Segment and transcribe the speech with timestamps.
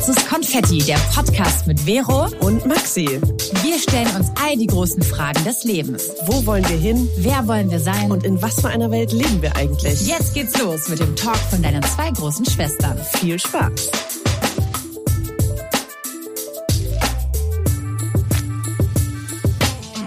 [0.00, 3.20] Schwarzes Konfetti, der Podcast mit Vero und Maxi.
[3.62, 6.10] Wir stellen uns all die großen Fragen des Lebens.
[6.24, 7.06] Wo wollen wir hin?
[7.18, 8.10] Wer wollen wir sein?
[8.10, 10.06] Und in was für einer Welt leben wir eigentlich?
[10.06, 12.96] Jetzt geht's los mit dem Talk von deinen zwei großen Schwestern.
[13.18, 13.90] Viel Spaß!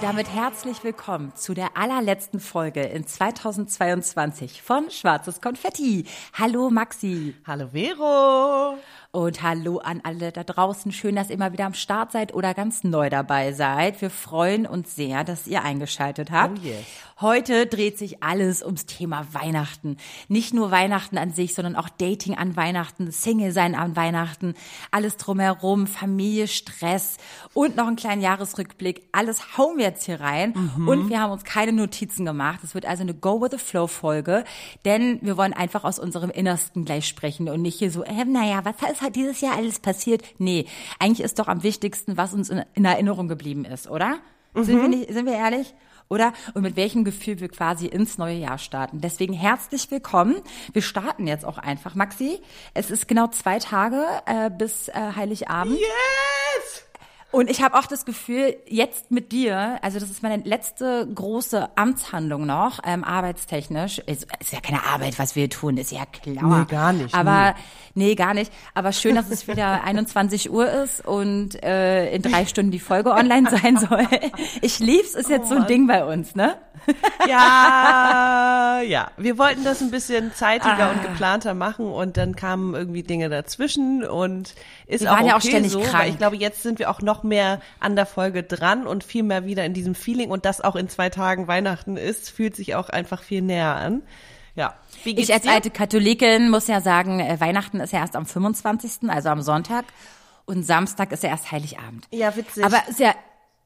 [0.01, 6.05] damit herzlich willkommen zu der allerletzten Folge in 2022 von Schwarzes Konfetti.
[6.33, 7.33] Hallo Maxi.
[7.47, 8.77] Hallo Vero.
[9.15, 10.91] Und hallo an alle da draußen.
[10.91, 14.01] Schön, dass ihr mal wieder am Start seid oder ganz neu dabei seid.
[14.01, 16.57] Wir freuen uns sehr, dass ihr eingeschaltet habt.
[16.57, 16.83] Oh yes.
[17.23, 19.95] Heute dreht sich alles ums Thema Weihnachten.
[20.27, 24.55] Nicht nur Weihnachten an sich, sondern auch Dating an Weihnachten, Single sein an Weihnachten,
[24.91, 27.15] alles drumherum, Familie, Stress
[27.53, 29.07] und noch einen kleinen Jahresrückblick.
[29.13, 30.53] Alles hauen wir jetzt hier rein.
[30.75, 30.85] Mhm.
[30.89, 32.59] Und wir haben uns keine Notizen gemacht.
[32.61, 34.43] Es wird also eine Go with the Flow Folge,
[34.83, 38.65] denn wir wollen einfach aus unserem Innersten gleich sprechen und nicht hier so, äh, naja,
[38.65, 40.23] was ist halt dieses Jahr alles passiert?
[40.39, 40.65] Nee,
[40.99, 44.17] eigentlich ist doch am wichtigsten, was uns in, in Erinnerung geblieben ist, oder?
[44.53, 44.63] Mhm.
[44.65, 45.73] Sind, wir nicht, sind wir ehrlich?
[46.09, 46.33] Oder?
[46.53, 49.01] Und mit welchem Gefühl wir quasi ins neue Jahr starten.
[49.01, 50.35] Deswegen herzlich willkommen.
[50.71, 51.95] Wir starten jetzt auch einfach.
[51.95, 52.41] Maxi,
[52.73, 55.79] es ist genau zwei Tage äh, bis äh, Heiligabend.
[55.79, 56.85] Yes!
[57.33, 61.67] Und ich habe auch das Gefühl, jetzt mit dir, also das ist meine letzte große
[61.75, 63.97] Amtshandlung noch, ähm, arbeitstechnisch.
[63.97, 66.59] Ist, ist ja keine Arbeit, was wir tun, ist ja klar.
[66.59, 67.15] Nee, gar nicht.
[67.15, 67.55] Aber
[67.95, 68.53] nee, nee gar nicht.
[68.75, 73.09] Aber schön, dass es wieder 21 Uhr ist und äh, in drei Stunden die Folge
[73.09, 74.07] online sein soll.
[74.61, 76.55] Ich lieb's, ist jetzt oh, so ein Ding bei uns, ne?
[77.27, 79.11] Ja, ja.
[79.17, 80.91] Wir wollten das ein bisschen zeitiger ah.
[80.91, 84.53] und geplanter machen und dann kamen irgendwie Dinge dazwischen und
[84.87, 86.09] ist wir auch waren ja auch ständig so, krank.
[86.09, 89.45] Ich glaube, jetzt sind wir auch noch mehr an der Folge dran und viel mehr
[89.45, 92.89] wieder in diesem Feeling und das auch in zwei Tagen Weihnachten ist, fühlt sich auch
[92.89, 94.01] einfach viel näher an.
[94.55, 94.75] Ja.
[95.03, 95.51] Wie ich als dir?
[95.51, 99.85] alte Katholikin muss ja sagen, äh, Weihnachten ist ja erst am 25., also am Sonntag.
[100.45, 102.05] Und Samstag ist ja erst Heiligabend.
[102.11, 102.63] Ja, witzig.
[102.65, 103.15] Aber ist ja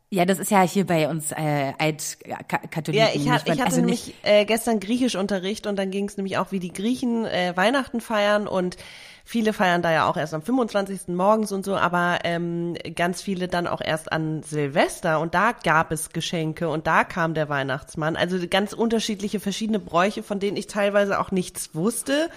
[0.10, 2.94] ja, das ist ja hier bei uns äh, Altkatholiken.
[2.94, 6.38] Ja, ich, hat, ich hatte also nämlich äh, gestern Griechischunterricht und dann ging es nämlich
[6.38, 8.78] auch, wie die Griechen äh, Weihnachten feiern und
[9.28, 11.10] viele feiern da ja auch erst am 25.
[11.10, 15.92] morgens und so, aber ähm, ganz viele dann auch erst an Silvester und da gab
[15.92, 18.16] es Geschenke und da kam der Weihnachtsmann.
[18.16, 22.30] Also ganz unterschiedliche verschiedene Bräuche, von denen ich teilweise auch nichts wusste.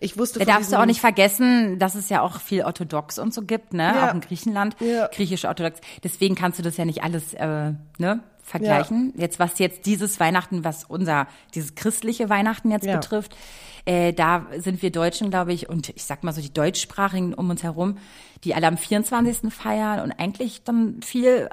[0.00, 3.32] Ich wusste Da darfst du auch nicht vergessen, dass es ja auch viel orthodox und
[3.32, 3.84] so gibt, ne?
[3.94, 4.08] Ja.
[4.08, 5.06] Auch in Griechenland, ja.
[5.06, 5.80] griechisch-orthodox.
[6.02, 8.20] Deswegen kannst du das ja nicht alles, äh, ne?
[8.44, 9.12] Vergleichen.
[9.16, 9.22] Ja.
[9.22, 12.96] Jetzt, was jetzt dieses Weihnachten, was unser, dieses christliche Weihnachten jetzt ja.
[12.96, 13.34] betrifft,
[13.86, 17.48] äh, da sind wir Deutschen, glaube ich, und ich sag mal so die Deutschsprachigen um
[17.50, 17.98] uns herum,
[18.44, 19.52] die alle am 24.
[19.52, 21.48] feiern und eigentlich dann viel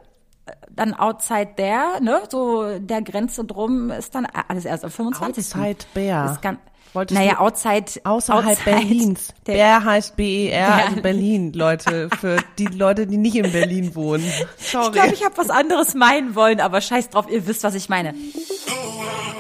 [0.46, 5.56] äh, dann outside there, ne, so der Grenze drum ist dann alles erst am 25.
[5.56, 6.32] Outside Bear.
[6.32, 6.60] Ist ganz,
[6.94, 7.86] Wolltest naja, outside.
[8.04, 9.34] Außerhalb outside Berlins.
[9.46, 12.10] Bär heißt B-E-R, also Berlin, Leute.
[12.20, 14.26] Für die Leute, die nicht in Berlin wohnen.
[14.58, 14.88] Sorry.
[14.88, 17.90] Ich glaube, ich habe was anderes meinen wollen, aber scheiß drauf, ihr wisst, was ich
[17.90, 18.14] meine.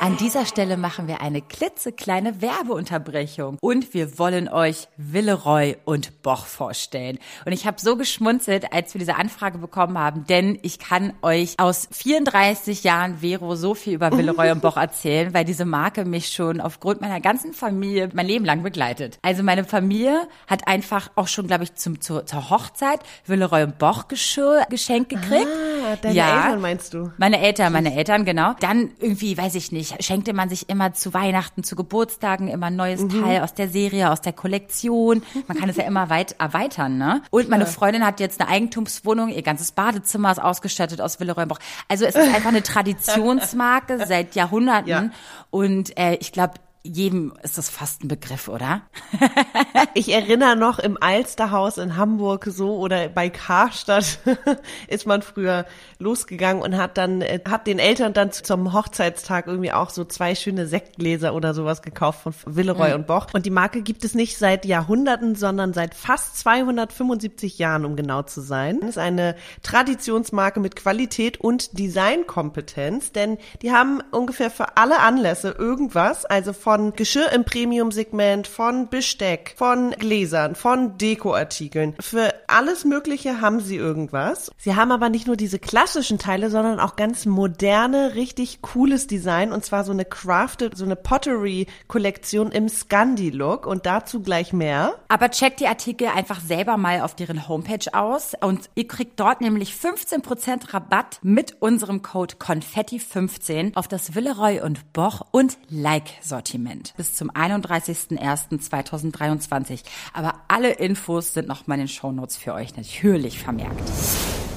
[0.01, 6.47] An dieser Stelle machen wir eine klitzekleine Werbeunterbrechung und wir wollen euch Villeroy und Boch
[6.47, 7.19] vorstellen.
[7.45, 11.53] Und ich habe so geschmunzelt, als wir diese Anfrage bekommen haben, denn ich kann euch
[11.59, 16.29] aus 34 Jahren Vero so viel über Villeroy und Boch erzählen, weil diese Marke mich
[16.29, 19.18] schon aufgrund meiner ganzen Familie mein Leben lang begleitet.
[19.22, 23.79] Also meine Familie hat einfach auch schon, glaube ich, zum, zur, zur Hochzeit Villeroy und
[23.79, 25.47] Boch Geschirr geschenkt gekriegt.
[25.47, 27.12] Ah, deine ja, Eltern meinst du?
[27.18, 28.53] Meine Eltern, meine Eltern, genau.
[28.59, 32.75] Dann irgendwie, weiß ich nicht, schenkte man sich immer zu Weihnachten, zu Geburtstagen immer ein
[32.75, 33.24] neues mhm.
[33.24, 35.24] Teil aus der Serie, aus der Kollektion.
[35.47, 37.24] Man kann es ja immer weit erweitern, ne?
[37.31, 41.59] Und meine Freundin hat jetzt eine Eigentumswohnung, ihr ganzes Badezimmer ist ausgestattet aus Willeräumbruch.
[41.88, 44.90] Also es ist einfach eine Traditionsmarke seit Jahrhunderten.
[44.90, 45.09] Ja.
[45.50, 46.53] Und äh, ich glaube,
[46.84, 48.81] jedem ist das fast ein Begriff, oder?
[49.94, 54.19] ich erinnere noch im Alsterhaus in Hamburg so oder bei Karstadt
[54.88, 55.66] ist man früher
[56.00, 60.34] losgegangen und hat dann äh, hat den Eltern dann zum Hochzeitstag irgendwie auch so zwei
[60.34, 62.96] schöne Sektgläser oder sowas gekauft von Villeroy mhm.
[62.96, 67.86] und Boch und die Marke gibt es nicht seit Jahrhunderten, sondern seit fast 275 Jahren,
[67.86, 68.80] um genau zu sein.
[68.80, 75.56] Das ist eine Traditionsmarke mit Qualität und Designkompetenz, denn die haben ungefähr für alle Anlässe
[75.57, 81.97] irgendwas, also von von Geschirr im Premium-Segment, von Besteck, von Gläsern, von Dekoartikeln.
[82.00, 84.53] Für alles Mögliche haben sie irgendwas.
[84.56, 89.51] Sie haben aber nicht nur diese klassischen Teile, sondern auch ganz moderne, richtig cooles Design
[89.51, 94.94] und zwar so eine crafted, so eine Pottery-Kollektion im Scandi-Look und dazu gleich mehr.
[95.09, 99.41] Aber checkt die Artikel einfach selber mal auf deren Homepage aus und ihr kriegt dort
[99.41, 106.61] nämlich 15% Rabatt mit unserem Code Konfetti15 auf das Villeroy und Boch und Like-Sortiment.
[106.62, 109.80] Sortiment bis zum 31.01.2023.
[110.13, 113.81] Aber alle Infos sind noch mal in den Shownotes für euch natürlich vermerkt.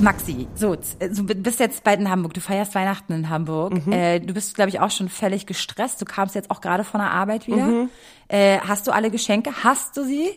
[0.00, 3.86] Maxi, so, du bist jetzt bald in Hamburg, du feierst Weihnachten in Hamburg.
[3.86, 3.92] Mhm.
[3.92, 6.00] Äh, du bist, glaube ich, auch schon völlig gestresst.
[6.00, 7.64] Du kamst jetzt auch gerade von der Arbeit wieder.
[7.64, 7.90] Mhm.
[8.28, 9.52] Äh, hast du alle Geschenke?
[9.62, 10.36] Hast du sie?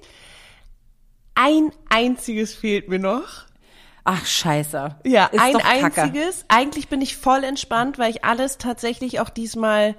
[1.34, 3.48] Ein einziges fehlt mir noch.
[4.04, 4.98] Ach, scheiße.
[5.04, 6.46] Ja, Ist ein einziges.
[6.48, 9.96] Eigentlich bin ich voll entspannt, weil ich alles tatsächlich auch diesmal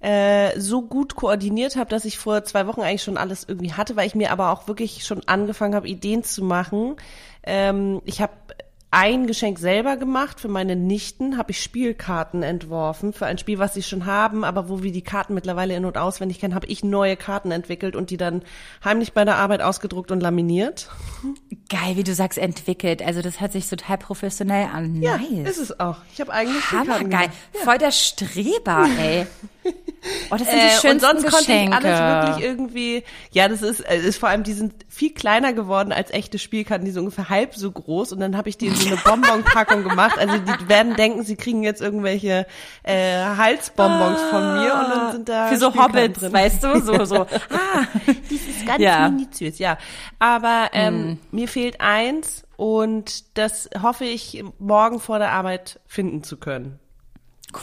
[0.00, 3.96] äh, so gut koordiniert habe, dass ich vor zwei Wochen eigentlich schon alles irgendwie hatte,
[3.96, 6.96] weil ich mir aber auch wirklich schon angefangen habe, Ideen zu machen.
[7.42, 8.32] Ähm, ich habe
[8.90, 10.40] ein Geschenk selber gemacht.
[10.40, 14.68] Für meine Nichten habe ich Spielkarten entworfen für ein Spiel, was sie schon haben, aber
[14.68, 18.10] wo wir die Karten mittlerweile in- und auswendig kennen, habe ich neue Karten entwickelt und
[18.10, 18.42] die dann
[18.82, 20.88] heimlich bei der Arbeit ausgedruckt und laminiert.
[21.68, 23.02] Geil, wie du sagst, entwickelt.
[23.02, 25.02] Also das hört sich total professionell an.
[25.02, 25.50] Ja, nice.
[25.50, 25.98] ist es auch.
[26.12, 27.28] Ich habe eigentlich Hammergeil.
[27.52, 29.26] Voll der Streber, ey.
[30.30, 31.70] Oh, das sind die schönsten äh, und sonst Geschenke.
[31.72, 35.12] konnte ich alles wirklich irgendwie, ja, das ist, äh, ist vor allem, die sind viel
[35.12, 38.58] kleiner geworden als echte Spielkarten, die sind ungefähr halb so groß und dann habe ich
[38.58, 40.18] die in so eine Bonbonpackung gemacht.
[40.18, 42.46] Also die werden denken, sie kriegen jetzt irgendwelche
[42.82, 46.32] äh, Halsbonbons ah, von mir und dann sind da Für so Hobbits, drin.
[46.32, 47.16] weißt du, so, so.
[47.50, 49.08] ah, das ist ganz ja.
[49.08, 49.78] minutiös, ja.
[50.18, 51.18] Aber ähm, mm.
[51.36, 56.78] mir fehlt eins und das hoffe ich morgen vor der Arbeit finden zu können.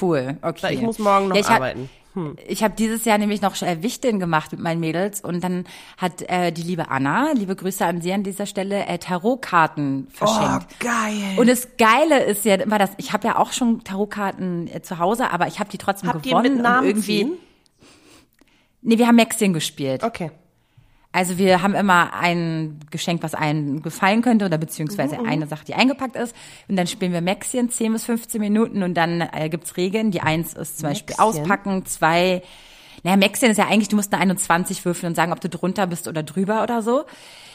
[0.01, 0.63] Cool, okay.
[0.63, 1.89] Weil ich muss morgen noch ja, arbeiten.
[2.15, 2.37] Hm.
[2.47, 5.65] Ich habe dieses Jahr nämlich noch äh, Wichteln gemacht mit meinen Mädels und dann
[5.97, 10.67] hat äh, die liebe Anna, liebe Grüße an sie an dieser Stelle, äh, Tarotkarten verschenkt.
[10.71, 11.37] Oh, geil.
[11.37, 14.97] Und das Geile ist ja immer das, ich habe ja auch schon Tarotkarten äh, zu
[14.97, 16.45] Hause, aber ich habe die trotzdem Habt gewonnen.
[16.45, 17.19] Ihr mit Namen irgendwie.
[17.19, 17.33] Ziehen?
[18.81, 20.03] Nee, wir haben Maxing gespielt.
[20.03, 20.31] Okay.
[21.15, 25.29] Also wir haben immer ein Geschenk, was einem gefallen könnte oder beziehungsweise mhm.
[25.29, 26.35] eine Sache, die eingepackt ist.
[26.67, 30.11] Und dann spielen wir Maxien 10 bis 15 Minuten und dann äh, gibt's Regeln.
[30.11, 31.05] Die eins ist zum Maxien.
[31.07, 32.41] Beispiel auspacken, zwei
[33.03, 35.85] naja, Maxien ist ja eigentlich, du musst eine 21 würfeln und sagen, ob du drunter
[35.85, 37.05] bist oder drüber oder so.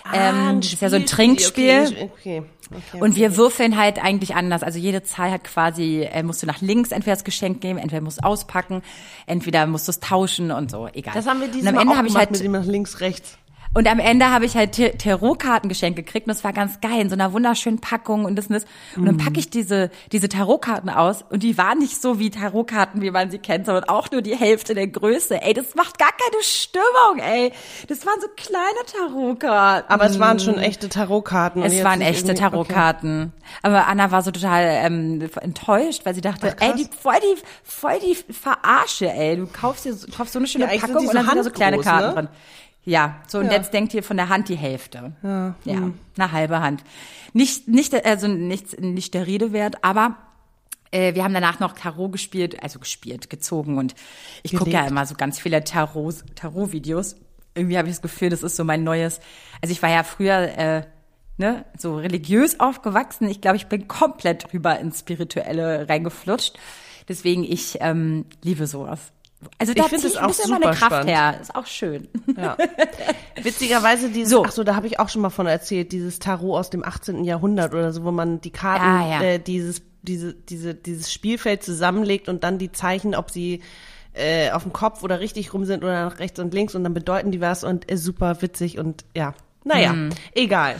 [0.05, 1.87] Ah, ähm, das ist ja so ein Trinkspiel.
[1.87, 4.63] Okay, okay, okay, und wir würfeln halt eigentlich anders.
[4.63, 8.01] Also jede Zahl hat quasi, äh, musst du nach links entweder das Geschenk geben, entweder
[8.01, 8.83] musst du auspacken,
[9.27, 11.15] entweder musst du es tauschen und so, egal.
[11.15, 13.37] Das haben wir dieses und am Ende habe ich halt mit dem nach links, rechts.
[13.73, 17.09] Und am Ende habe ich halt Tarotkarten geschenkt gekriegt und das war ganz geil in
[17.09, 18.65] so einer wunderschönen Packung und das und das.
[18.97, 23.01] Und dann packe ich diese, diese Tarotkarten aus und die waren nicht so wie Tarotkarten,
[23.01, 25.41] wie man sie kennt, sondern auch nur die Hälfte der Größe.
[25.41, 27.53] Ey, das macht gar keine Stimmung, ey.
[27.87, 29.89] Das waren so kleine Tarotkarten.
[29.89, 31.63] Aber es waren schon echte Tarotkarten.
[31.63, 33.33] Es waren echte Tarotkarten.
[33.33, 33.59] Okay.
[33.63, 37.41] Aber Anna war so total ähm, enttäuscht, weil sie dachte, Ach, ey, die voll die
[37.63, 39.37] voll die Verarsche, ey.
[39.37, 41.79] Du kaufst dir kaufst so eine schöne ja, Packung und dann sind da so kleine
[41.79, 42.15] Karten ne?
[42.15, 42.29] drin.
[42.85, 43.53] Ja, so und ja.
[43.53, 45.13] jetzt denkt ihr von der Hand die Hälfte.
[45.23, 45.99] Ja, ja hm.
[46.17, 46.83] eine halbe Hand.
[47.33, 50.17] Nicht, nicht, also nicht, nicht der Rede wert, aber
[50.91, 53.95] äh, wir haben danach noch Tarot gespielt, also gespielt, gezogen und
[54.43, 57.17] ich gucke ja immer so ganz viele Tarot, Tarot-Videos.
[57.55, 59.21] Irgendwie habe ich das Gefühl, das ist so mein neues.
[59.61, 60.83] Also ich war ja früher äh,
[61.37, 63.29] ne, so religiös aufgewachsen.
[63.29, 66.59] Ich glaube, ich bin komplett rüber ins Spirituelle reingeflutscht.
[67.09, 69.13] Deswegen ich ähm, liebe sowas.
[69.59, 71.11] Also da ich finde es auch super meine Kraft spannend.
[71.11, 71.39] her.
[71.41, 72.09] Ist auch schön.
[72.37, 72.57] Ja.
[73.43, 74.45] Witzigerweise dieses, so.
[74.45, 77.25] ach so, da habe ich auch schon mal von erzählt, dieses Tarot aus dem 18.
[77.25, 79.23] Jahrhundert oder so, wo man die Karten, ah, ja.
[79.23, 83.63] äh, dieses, diese, diese, dieses Spielfeld zusammenlegt und dann die Zeichen, ob sie
[84.13, 86.95] äh, auf dem Kopf oder richtig rum sind oder nach rechts und links und dann
[86.95, 89.35] bedeuten die was und ist super witzig und ja,
[89.65, 90.11] naja, hm.
[90.35, 90.77] egal.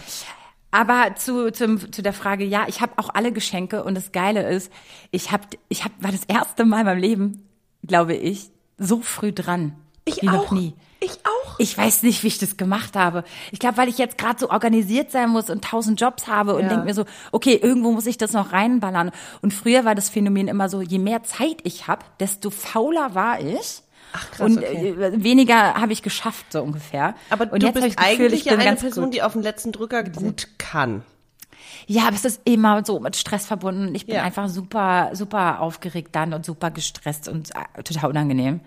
[0.71, 4.49] Aber zu, zum, zu der Frage, ja, ich habe auch alle Geschenke und das Geile
[4.49, 4.73] ist,
[5.11, 7.50] ich hab, ich hab, war das erste Mal in meinem Leben
[7.87, 9.75] glaube ich, so früh dran.
[10.05, 10.33] Ich wie auch.
[10.33, 10.75] noch nie.
[11.01, 11.59] Ich auch.
[11.59, 13.25] Ich weiß nicht, wie ich das gemacht habe.
[13.53, 16.63] Ich glaube, weil ich jetzt gerade so organisiert sein muss und tausend Jobs habe und
[16.63, 16.69] ja.
[16.69, 19.11] denke mir so, okay, irgendwo muss ich das noch reinballern.
[19.41, 23.41] Und früher war das Phänomen immer so, je mehr Zeit ich habe, desto fauler war
[23.41, 23.83] ich.
[24.13, 24.91] Ach, krass, und okay.
[24.91, 27.15] Äh, weniger habe ich geschafft so ungefähr.
[27.31, 29.15] Aber und du bist Gefühl, eigentlich ja eine Person, gut.
[29.15, 31.03] die auf den letzten Drücker gut kann.
[31.91, 33.93] Ja, aber es ist immer so mit Stress verbunden.
[33.97, 34.23] Ich bin ja.
[34.23, 38.61] einfach super, super aufgeregt dann und super gestresst und äh, total unangenehm.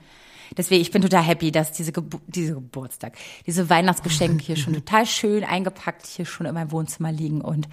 [0.58, 3.14] Deswegen, ich bin total happy, dass diese, Gebu diese Geburtstag,
[3.46, 7.70] diese Weihnachtsgeschenke hier schon total schön eingepackt hier schon in meinem Wohnzimmer liegen und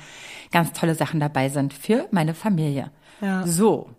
[0.52, 2.92] ganz tolle Sachen dabei sind für meine Familie.
[3.21, 3.45] Ja.
[3.45, 3.90] So.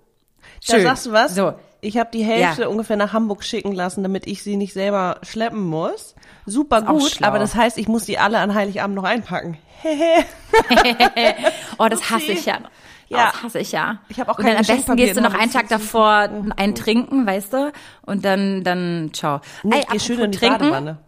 [0.61, 0.77] Schön.
[0.77, 1.35] Da sagst du was?
[1.35, 1.55] So.
[1.81, 2.67] Ich habe die Hälfte ja.
[2.69, 6.15] ungefähr nach Hamburg schicken lassen, damit ich sie nicht selber schleppen muss.
[6.45, 9.57] Super gut, aber das heißt, ich muss die alle an Heiligabend noch einpacken.
[11.77, 12.59] oh, das hasse ich ja.
[13.09, 13.31] Ja.
[13.31, 13.99] Das hasse ich ja.
[14.09, 17.27] Ich habe auch Und dann am besten gehst du noch einen Tag davor ein trinken,
[17.27, 17.71] weißt du?
[18.03, 19.41] Und dann, dann, ciao.
[19.63, 20.99] Nee, Ey, schön in die trinken, Badewanne.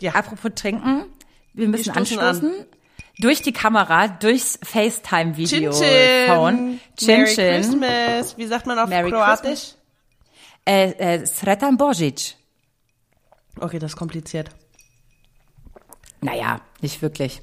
[0.00, 0.12] Ja.
[0.12, 1.04] Apropos trinken,
[1.54, 2.48] wir müssen anstoßen.
[2.48, 2.66] An.
[3.18, 6.80] Durch die Kamera, durchs FaceTime-Video-Phone.
[6.98, 8.36] Chin Merry Christmas.
[8.36, 9.74] Wie sagt man auf Merry Kroatisch?
[10.66, 12.34] Äh, äh, Sretan Božić.
[13.58, 14.50] Okay, das ist kompliziert.
[16.26, 17.40] Naja, nicht wirklich.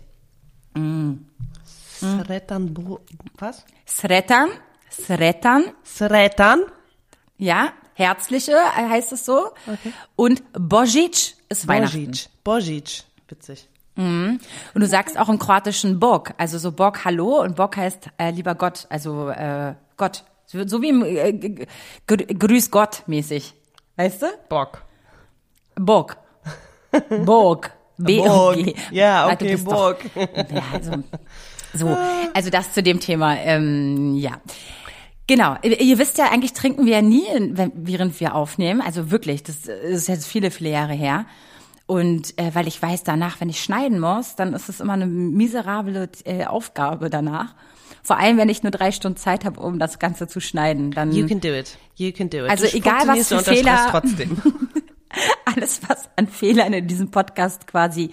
[1.99, 2.99] Sretan, Bo-
[3.37, 3.65] was?
[3.87, 4.49] Sretan,
[4.91, 6.61] Sretan, Sretan?
[7.37, 9.51] ja, herzliche äh, heißt es so.
[10.15, 12.11] Und Božić ist Weihnachten.
[12.11, 12.29] Božić.
[12.43, 13.03] Božić.
[13.29, 13.69] Witzig.
[13.95, 14.39] Und
[14.73, 18.55] du sagst auch im Kroatischen Bog, also so Bog Hallo und Bog heißt äh, lieber
[18.55, 20.23] Gott, also äh, Gott.
[20.47, 21.67] So so wie im äh,
[22.07, 23.53] Grüß Gott mäßig.
[23.95, 24.25] Weißt du?
[24.49, 24.81] Bock.
[25.75, 26.17] Bog.
[27.23, 27.69] Bog.
[27.97, 28.63] B-O-G.
[28.63, 28.73] Borg.
[28.91, 29.97] Ja, Ah, okay, bist doch- Borg.
[30.15, 30.91] Ja, also,
[31.73, 31.97] so,
[32.33, 34.33] also das zu dem Thema, ähm, ja.
[35.25, 37.23] Genau, ihr wisst ja, eigentlich trinken wir ja nie,
[37.75, 38.81] während wir aufnehmen.
[38.81, 41.25] Also wirklich, das ist jetzt viele, viele Jahre her.
[41.85, 45.05] Und äh, weil ich weiß, danach, wenn ich schneiden muss, dann ist es immer eine
[45.05, 47.55] miserable äh, Aufgabe danach.
[48.03, 50.91] Vor allem, wenn ich nur drei Stunden Zeit habe, um das Ganze zu schneiden.
[50.91, 51.77] Dann You can do it.
[51.95, 52.49] You can do it.
[52.49, 54.37] Also Du egal, was für Fehler- trotzdem.
[55.45, 58.11] alles, was an Fehlern in diesem Podcast quasi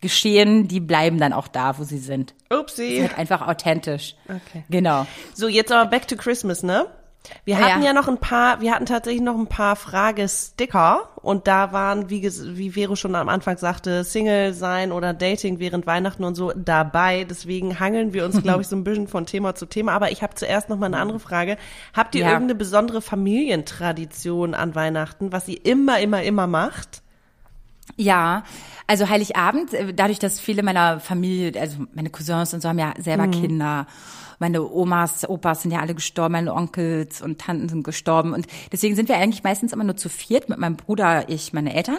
[0.00, 2.34] geschehen, die bleiben dann auch da, wo sie sind.
[2.50, 2.98] Upsi.
[3.00, 4.16] Halt einfach authentisch.
[4.24, 4.64] Okay.
[4.68, 5.06] Genau.
[5.32, 6.86] So, jetzt aber back to Christmas, ne?
[7.44, 7.88] Wir Ah, hatten ja.
[7.88, 7.92] ja.
[7.92, 12.70] noch ein paar, wir hatten tatsächlich noch ein paar Fragesticker und da waren, wie, wie
[12.72, 17.24] Vero schon am Anfang sagte, Single sein oder Dating während Weihnachten und so dabei.
[17.24, 19.92] Deswegen hangeln wir uns, glaube ich, so ein bisschen von Thema zu Thema.
[19.92, 21.56] Aber ich habe zuerst noch mal eine andere Frage.
[21.94, 22.28] Habt ihr Ja.
[22.32, 27.02] irgendeine besondere Familientradition an Weihnachten, was ihr immer, immer, immer macht?
[27.96, 28.44] Ja,
[28.86, 32.94] also Heiligabend, äh, dadurch, dass viele meiner Familie, also meine Cousins und so haben ja
[32.98, 33.86] selber Kinder.
[34.42, 38.34] Meine Omas, Opas sind ja alle gestorben, meine Onkels und Tanten sind gestorben.
[38.34, 41.72] Und deswegen sind wir eigentlich meistens immer nur zu viert mit meinem Bruder, ich, meine
[41.76, 41.98] Eltern.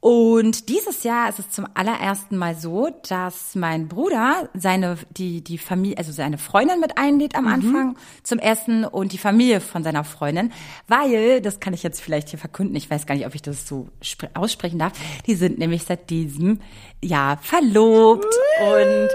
[0.00, 5.58] Und dieses Jahr ist es zum allerersten Mal so, dass mein Bruder seine, die, die
[5.58, 10.02] Familie, also seine Freundin mit einlädt am Anfang zum Essen und die Familie von seiner
[10.02, 10.50] Freundin,
[10.88, 13.68] weil, das kann ich jetzt vielleicht hier verkünden, ich weiß gar nicht, ob ich das
[13.68, 14.92] so spre- aussprechen darf,
[15.28, 16.58] die sind nämlich seit diesem
[17.00, 19.08] Jahr verlobt und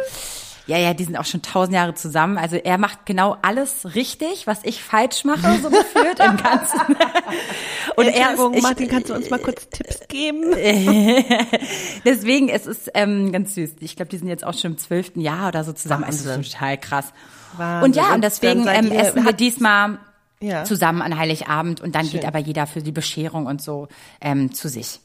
[0.68, 2.38] ja, ja, die sind auch schon tausend Jahre zusammen.
[2.38, 6.80] Also er macht genau alles richtig, was ich falsch mache, so gefühlt im Ganzen.
[7.96, 10.44] Und er ist, ich, Martin, kannst du uns mal kurz Tipps geben?
[12.06, 13.72] Deswegen, es ist ähm, ganz süß.
[13.80, 16.04] Ich glaube, die sind jetzt auch schon im zwölften Jahr oder so zusammen.
[16.04, 16.42] Also das Wahnsinn.
[16.42, 17.14] ist total krass.
[17.58, 17.84] Wahnsinn.
[17.86, 19.98] Und ja, Und deswegen ähm, essen wir diesmal
[20.40, 20.64] Ja.
[20.66, 23.88] zusammen an Heiligabend und dann geht aber jeder für die Bescherung und so
[24.22, 25.00] ähm, zu sich.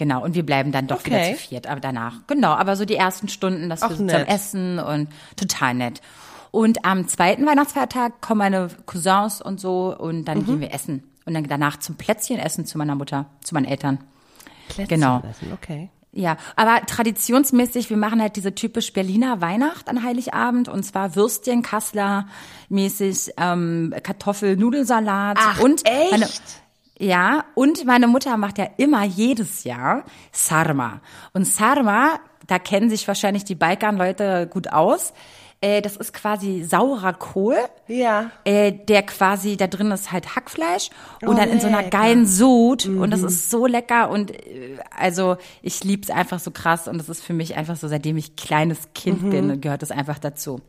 [0.00, 1.34] Genau, und wir bleiben dann doch wieder Okay.
[1.34, 2.14] zu viert, aber danach.
[2.26, 4.28] Genau, aber so die ersten Stunden, das Ach, wir nett.
[4.30, 6.00] Essen und total nett.
[6.50, 10.24] Und am zweiten Weihnachtsfeiertag kommen meine Cousins und so und Mhm.
[10.24, 11.02] dann gehen wir essen.
[11.26, 13.98] Und dann danach zum Plätzchen essen zu meiner Mutter, zu meinen Eltern.
[14.70, 15.22] Plätzchen Genau.
[15.30, 15.90] essen, Okay.
[16.12, 21.60] Ja, aber traditionsmäßig, wir machen halt diese typisch Berliner Weihnacht an Heiligabend und zwar Würstchen,
[21.62, 22.26] Kassler
[22.70, 26.10] mäßig, ähm, Kartoffel, Nudelsalat Ach, und echt?
[26.10, 26.26] Meine,
[27.00, 31.00] ja, und meine Mutter macht ja immer jedes Jahr Sarma.
[31.32, 35.12] Und Sarma, da kennen sich wahrscheinlich die Balkanleute gut aus.
[35.62, 37.56] Äh, das ist quasi saurer Kohl.
[37.86, 38.30] Ja.
[38.44, 40.88] Äh, der quasi, da drin ist halt Hackfleisch
[41.20, 41.98] und Oh, dann in so einer lecker.
[41.98, 43.10] geilen Sud und Mhm.
[43.10, 47.22] das ist so lecker und äh, also ich lieb's einfach so krass und das ist
[47.22, 49.30] für mich einfach so, seitdem ich kleines Kind Mhm.
[49.30, 50.60] bin, gehört das einfach dazu.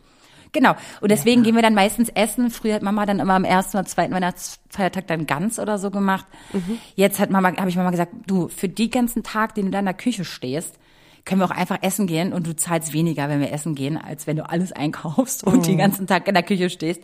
[0.53, 0.75] Genau.
[0.99, 2.49] Und deswegen gehen wir dann meistens essen.
[2.51, 6.25] Früher hat Mama dann immer am ersten oder zweiten Weihnachtsfeiertag dann Gans oder so gemacht.
[6.51, 6.77] Mhm.
[6.95, 9.79] Jetzt hat Mama, habe ich Mama gesagt, du, für die ganzen Tag, den du da
[9.79, 10.77] in der Küche stehst,
[11.23, 14.25] können wir auch einfach essen gehen und du zahlst weniger, wenn wir essen gehen, als
[14.25, 15.63] wenn du alles einkaufst und Mhm.
[15.63, 17.01] den ganzen Tag in der Küche stehst.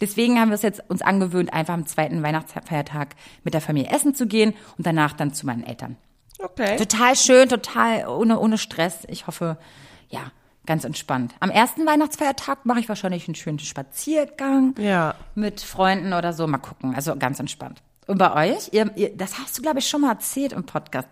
[0.00, 4.14] Deswegen haben wir es jetzt uns angewöhnt, einfach am zweiten Weihnachtsfeiertag mit der Familie essen
[4.14, 5.96] zu gehen und danach dann zu meinen Eltern.
[6.38, 6.76] Okay.
[6.76, 9.04] Total schön, total ohne, ohne Stress.
[9.08, 9.56] Ich hoffe,
[10.10, 10.20] ja,
[10.66, 11.34] ganz entspannt.
[11.40, 15.14] Am ersten Weihnachtsfeiertag mache ich wahrscheinlich einen schönen Spaziergang Ja.
[15.34, 16.46] mit Freunden oder so.
[16.46, 16.94] Mal gucken.
[16.94, 17.82] Also ganz entspannt.
[18.08, 18.68] Und bei euch?
[18.70, 21.08] Ihr, ihr, das hast du, glaube ich, schon mal erzählt im Podcast.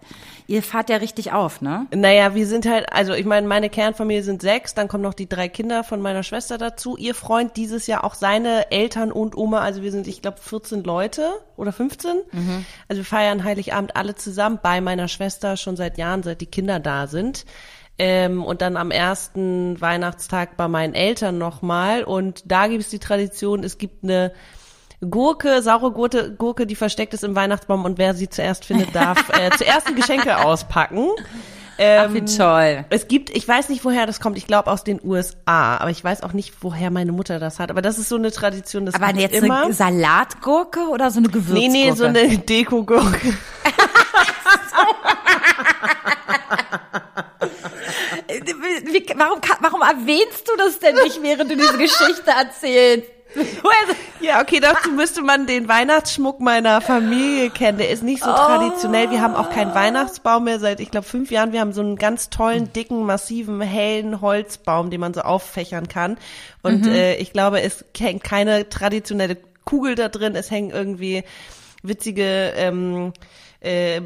[0.46, 1.88] Ihr fahrt ja richtig auf, ne?
[1.92, 5.28] Naja, wir sind halt, also ich meine, meine Kernfamilie sind sechs, dann kommen noch die
[5.28, 6.96] drei Kinder von meiner Schwester dazu.
[6.96, 10.84] Ihr Freund dieses Jahr auch seine Eltern und Oma, also wir sind, ich glaube, 14
[10.84, 12.12] Leute oder 15.
[12.88, 16.78] Also wir feiern Heiligabend alle zusammen bei meiner Schwester schon seit Jahren, seit die Kinder
[16.78, 17.44] da sind.
[17.98, 22.02] Ähm, und dann am ersten Weihnachtstag bei meinen Eltern nochmal.
[22.02, 24.32] Und da gibt es die Tradition, es gibt eine
[25.00, 29.28] Gurke, saure Gurke, Gurke, die versteckt ist im Weihnachtsbaum und wer sie zuerst findet, darf
[29.38, 31.08] äh, zuerst die Geschenke auspacken.
[31.78, 32.84] Ach, wie toll.
[32.90, 36.02] Es gibt, ich weiß nicht, woher das kommt, ich glaube aus den USA, aber ich
[36.04, 37.70] weiß auch nicht, woher meine Mutter das hat.
[37.70, 39.64] Aber das ist so eine Tradition, das Aber jetzt immer.
[39.64, 41.72] eine Salatgurke oder so eine nee, Gewürzgurke?
[41.72, 43.34] nee, so eine Deko-Gurke.
[48.84, 53.10] Wie, warum, warum erwähnst du das denn nicht, während du diese Geschichte erzählst?
[54.20, 57.78] Ja, okay, dazu müsste man den Weihnachtsschmuck meiner Familie kennen.
[57.78, 59.10] Der ist nicht so traditionell.
[59.10, 61.52] Wir haben auch keinen Weihnachtsbaum mehr seit, ich glaube, fünf Jahren.
[61.52, 66.16] Wir haben so einen ganz tollen, dicken, massiven, hellen Holzbaum, den man so auffächern kann.
[66.62, 70.36] Und äh, ich glaube, es hängt keine traditionelle Kugel da drin.
[70.36, 71.24] Es hängen irgendwie
[71.82, 73.12] witzige ähm,
[73.64, 74.02] äh,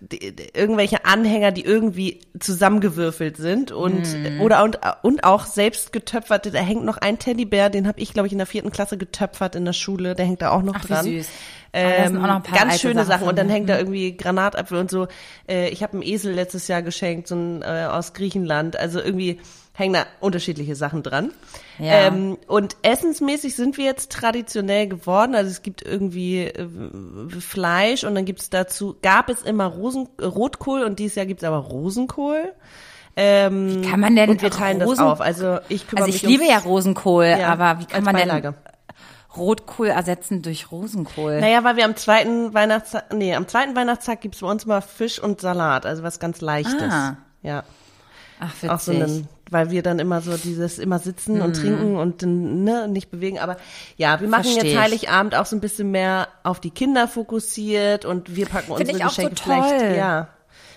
[0.00, 4.40] die, die, irgendwelche Anhänger, die irgendwie zusammengewürfelt sind und Mhm.
[4.40, 6.50] oder und, und auch selbst getöpferte.
[6.50, 9.56] Da hängt noch ein Teddybär, den habe ich glaube ich in der vierten Klasse getöpfert
[9.56, 10.14] in der Schule.
[10.14, 11.04] Der hängt da auch noch Ach, wie dran.
[11.04, 11.28] süß.
[11.72, 15.08] Da sind Ähm, ganz schöne Sachen Sachen, und dann hängt da irgendwie Granatapfel und so.
[15.48, 18.78] Äh, ich habe einen Esel letztes Jahr geschenkt, so ein äh, aus Griechenland.
[18.78, 19.40] Also irgendwie
[19.76, 21.32] hängen da unterschiedliche Sachen dran.
[21.80, 22.06] Ja.
[22.06, 25.34] Ähm, und essensmäßig sind wir jetzt traditionell geworden.
[25.34, 26.68] Also es gibt irgendwie äh,
[27.40, 31.42] Fleisch und dann gibt's dazu, gab es immer Rosen, äh, Rotkohl und dieses Jahr gibt's
[31.42, 32.52] aber Rosenkohl.
[33.16, 35.20] Ähm, Kann man denn und wir teilen Rosen- das auf.
[35.20, 38.54] Also ich Also ich liebe ja Rosenkohl, Ja, aber wie kann man denn Beilage.
[39.36, 41.40] Rotkohl ersetzen durch Rosenkohl?
[41.40, 45.18] Naja, weil wir am zweiten Weihnachtstag, nee, am zweiten Weihnachtstag gibt's bei uns mal Fisch
[45.18, 46.92] und Salat, also was ganz Leichtes.
[46.92, 47.16] Ah.
[47.42, 47.64] Ja.
[48.40, 48.70] Ach, witzig.
[48.70, 52.64] Auch so einen, weil wir dann immer so dieses immer sitzen und trinken und dann,
[52.64, 53.38] ne, nicht bewegen.
[53.38, 53.56] Aber
[53.96, 58.04] ja, wir machen Versteh jetzt Heiligabend auch so ein bisschen mehr auf die Kinder fokussiert
[58.04, 59.62] und wir packen Find unsere so Geschenke toll.
[59.64, 59.96] vielleicht.
[59.96, 60.28] Ja.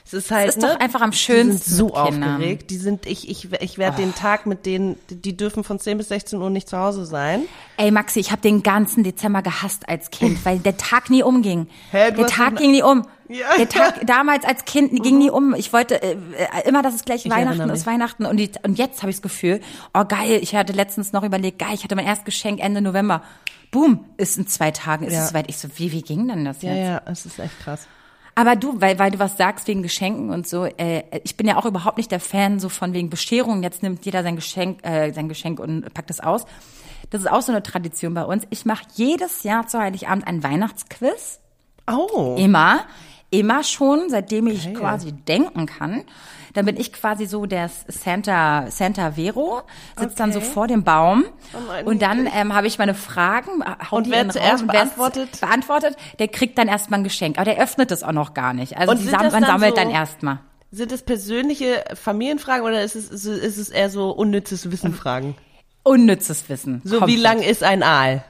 [0.07, 2.69] Es ist halt, ist doch ne, einfach am Die schönsten sind so aufgeregt.
[2.71, 5.97] Die sind, ich, ich, ich werde den Tag mit denen, die- die dürfen von 10
[5.97, 7.43] bis 16 Uhr nicht zu Hause sein.
[7.75, 11.67] Ey Maxi, ich habe den ganzen Dezember gehasst als Kind, weil der Tag nie umging.
[11.91, 13.05] Hä, du der Tag doch- ging nie um.
[13.29, 13.47] Ja.
[13.57, 15.53] Der Tag damals als Kind ging nie um.
[15.55, 17.85] Ich wollte äh, äh, immer, dass es gleich Ich Weihnachten ist.
[17.85, 18.25] Weihnachten.
[18.25, 19.59] Und, die, und jetzt habe ich das Gefühl,
[19.93, 23.23] oh geil, ich hatte letztens noch überlegt, geil, ich hatte mein erstes Geschenk Ende November.
[23.71, 25.23] Boom, ist in zwei Tagen, ist Ja.
[25.23, 25.49] es soweit.
[25.49, 26.87] Ich so, wie, wie ging denn das Ja, jetzt?
[26.87, 27.85] ja, es ist echt krass.
[28.37, 31.57] Aber du, weil, weil du was sagst wegen Geschenken und so, äh, ich bin ja
[31.57, 33.63] auch überhaupt nicht der Fan so von wegen Bescherung.
[33.63, 36.45] Jetzt nimmt jeder sein Geschenk, äh, sein Geschenk und packt es aus.
[37.09, 38.43] Das ist auch so eine Tradition bei uns.
[38.51, 41.39] Ich mache jedes Jahr zu Heiligabend ein Weihnachtsquiz.
[41.91, 42.35] Oh.
[42.37, 42.81] Immer.
[43.31, 44.73] Immer schon, seitdem ich Geil.
[44.73, 46.03] quasi denken kann.
[46.53, 49.61] Dann bin ich quasi so der Santa, Santa Vero,
[49.99, 50.47] sitzt dann so Okay.
[50.49, 51.25] vor dem Baum.
[51.67, 53.63] nein, und dann ähm, habe ich meine Fragen.
[53.91, 54.63] hau Und die wer zuerst.
[54.65, 55.39] Wer beantwortet?
[55.41, 57.37] beantwortet, der kriegt dann erstmal ein Geschenk.
[57.37, 58.77] Aber der öffnet es auch noch gar nicht.
[58.77, 60.39] Also Und sam man dann sammelt so- dann erstmal.
[60.71, 65.35] Sind es persönliche Familienfragen oder ist es, ist es- eher so unnützes Wissenfragen?
[65.83, 66.81] Unnützes Wissen.
[66.83, 67.19] So wie Komplett.
[67.21, 68.23] lang ist ein Aal?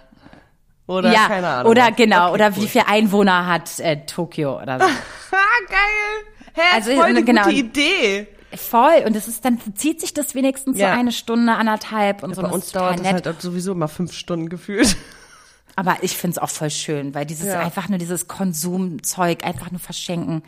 [0.86, 1.72] Oder ja, keine Ahnung.
[1.72, 2.56] oder genau, Okay, oder cool.
[2.58, 4.86] wie viel Einwohner hat äh, Tokio oder so.
[5.68, 6.37] Geil.
[6.58, 7.44] Hä, Also, voll die genau.
[7.44, 8.28] gute Idee.
[8.56, 9.04] Voll.
[9.06, 10.94] Und es ist dann zieht sich das wenigstens Ja.
[10.94, 12.42] so eine Stunde, anderthalb und so.
[12.42, 14.96] Bei uns dauert das halt sowieso immer fünf Stunden gefühlt.
[15.76, 17.60] Aber ich find's auch voll schön, weil dieses Ja.
[17.60, 20.42] einfach nur dieses Konsumzeug, einfach nur verschenken.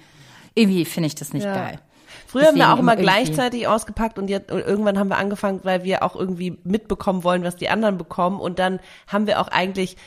[0.56, 1.54] Irgendwie finde ich das nicht Ja.
[1.54, 1.80] geil.
[2.26, 5.18] Früher haben wir Deswegen auch immer irgendwie- gleichzeitig ausgepackt und, jetzt, und irgendwann haben wir
[5.18, 8.40] angefangen, weil wir auch irgendwie mitbekommen wollen, was die anderen bekommen.
[8.40, 9.98] Und dann haben wir auch eigentlich,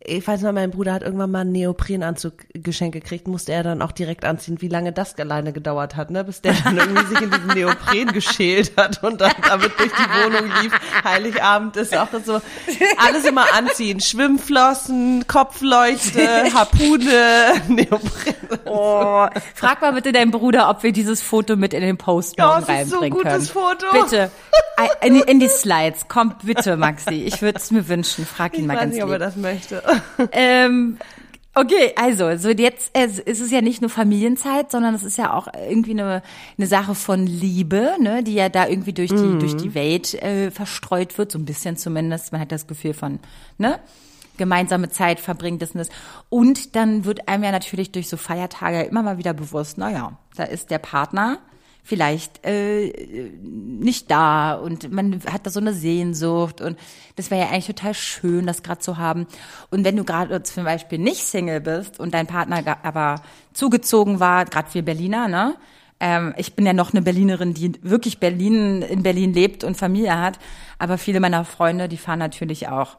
[0.00, 3.82] ich weiß noch, mein Bruder hat irgendwann mal einen Neoprenanzug geschenkt gekriegt, musste er dann
[3.82, 6.22] auch direkt anziehen, wie lange das alleine gedauert hat, ne?
[6.22, 10.24] Bis der dann irgendwie sich in diesen Neopren geschält hat und dann damit durch die
[10.24, 10.72] Wohnung lief.
[11.02, 12.40] Heiligabend ist auch so,
[12.96, 14.00] alles immer anziehen.
[14.00, 18.34] Schwimmflossen, Kopfleuchte, Harpune, Neopren.
[18.66, 22.46] Oh, frag mal bitte deinen Bruder, ob wir dieses Foto mit in den Post Ja,
[22.46, 23.78] morgen es ist so ein reinbringen gutes können.
[23.80, 24.04] Foto.
[24.04, 24.30] Bitte.
[25.02, 26.06] In, in die Slides.
[26.08, 27.14] Komm bitte, Maxi.
[27.24, 28.24] Ich würde es mir wünschen.
[28.26, 29.26] Frag ihn Ich mal weiß ganz nicht, ob er lieb.
[29.26, 29.82] das möchte.
[30.32, 30.98] Ähm,
[31.54, 35.32] okay, also so jetzt äh, ist es ja nicht nur Familienzeit, sondern es ist ja
[35.32, 36.22] auch irgendwie eine,
[36.56, 40.50] eine Sache von Liebe, ne, die ja da irgendwie durch die durch die Welt äh,
[40.50, 42.32] verstreut wird, so ein bisschen zumindest.
[42.32, 43.18] Man hat das Gefühl von,
[43.56, 43.80] ne?
[44.38, 45.74] gemeinsame Zeit verbringt ist.
[45.74, 45.90] das.
[46.30, 50.44] Und dann wird einem ja natürlich durch so Feiertage immer mal wieder bewusst, naja, da
[50.44, 51.38] ist der Partner
[51.88, 52.92] vielleicht äh,
[53.40, 56.78] nicht da und man hat da so eine Sehnsucht und
[57.16, 59.26] das wäre ja eigentlich total schön, das gerade zu haben.
[59.70, 63.22] Und wenn du gerade zum Beispiel nicht Single bist und dein Partner aber
[63.54, 65.56] zugezogen war, gerade wir Berliner, ne?
[65.98, 70.20] Ähm, ich bin ja noch eine Berlinerin, die wirklich Berlin in Berlin lebt und Familie
[70.20, 70.38] hat,
[70.78, 72.98] aber viele meiner Freunde, die fahren natürlich auch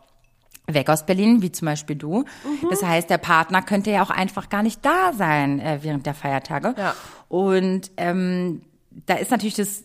[0.65, 2.25] weg aus Berlin, wie zum Beispiel du.
[2.69, 6.15] Das heißt, der Partner könnte ja auch einfach gar nicht da sein äh, während der
[6.15, 6.73] Feiertage.
[6.77, 6.95] Ja.
[7.27, 8.61] Und ähm,
[9.05, 9.83] da ist natürlich das,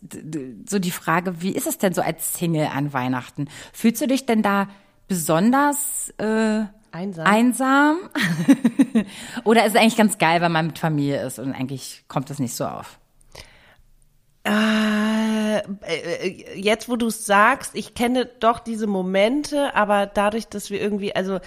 [0.68, 3.48] so die Frage, wie ist es denn so als Single an Weihnachten?
[3.72, 4.68] Fühlst du dich denn da
[5.08, 7.26] besonders äh, Einsam.
[7.26, 7.98] einsam?
[9.44, 12.38] Oder ist es eigentlich ganz geil, wenn man mit Familie ist und eigentlich kommt das
[12.38, 12.98] nicht so auf?
[14.46, 20.70] Äh, äh, jetzt, wo du es sagst, ich kenne doch diese Momente, aber dadurch, dass
[20.70, 21.40] wir irgendwie, also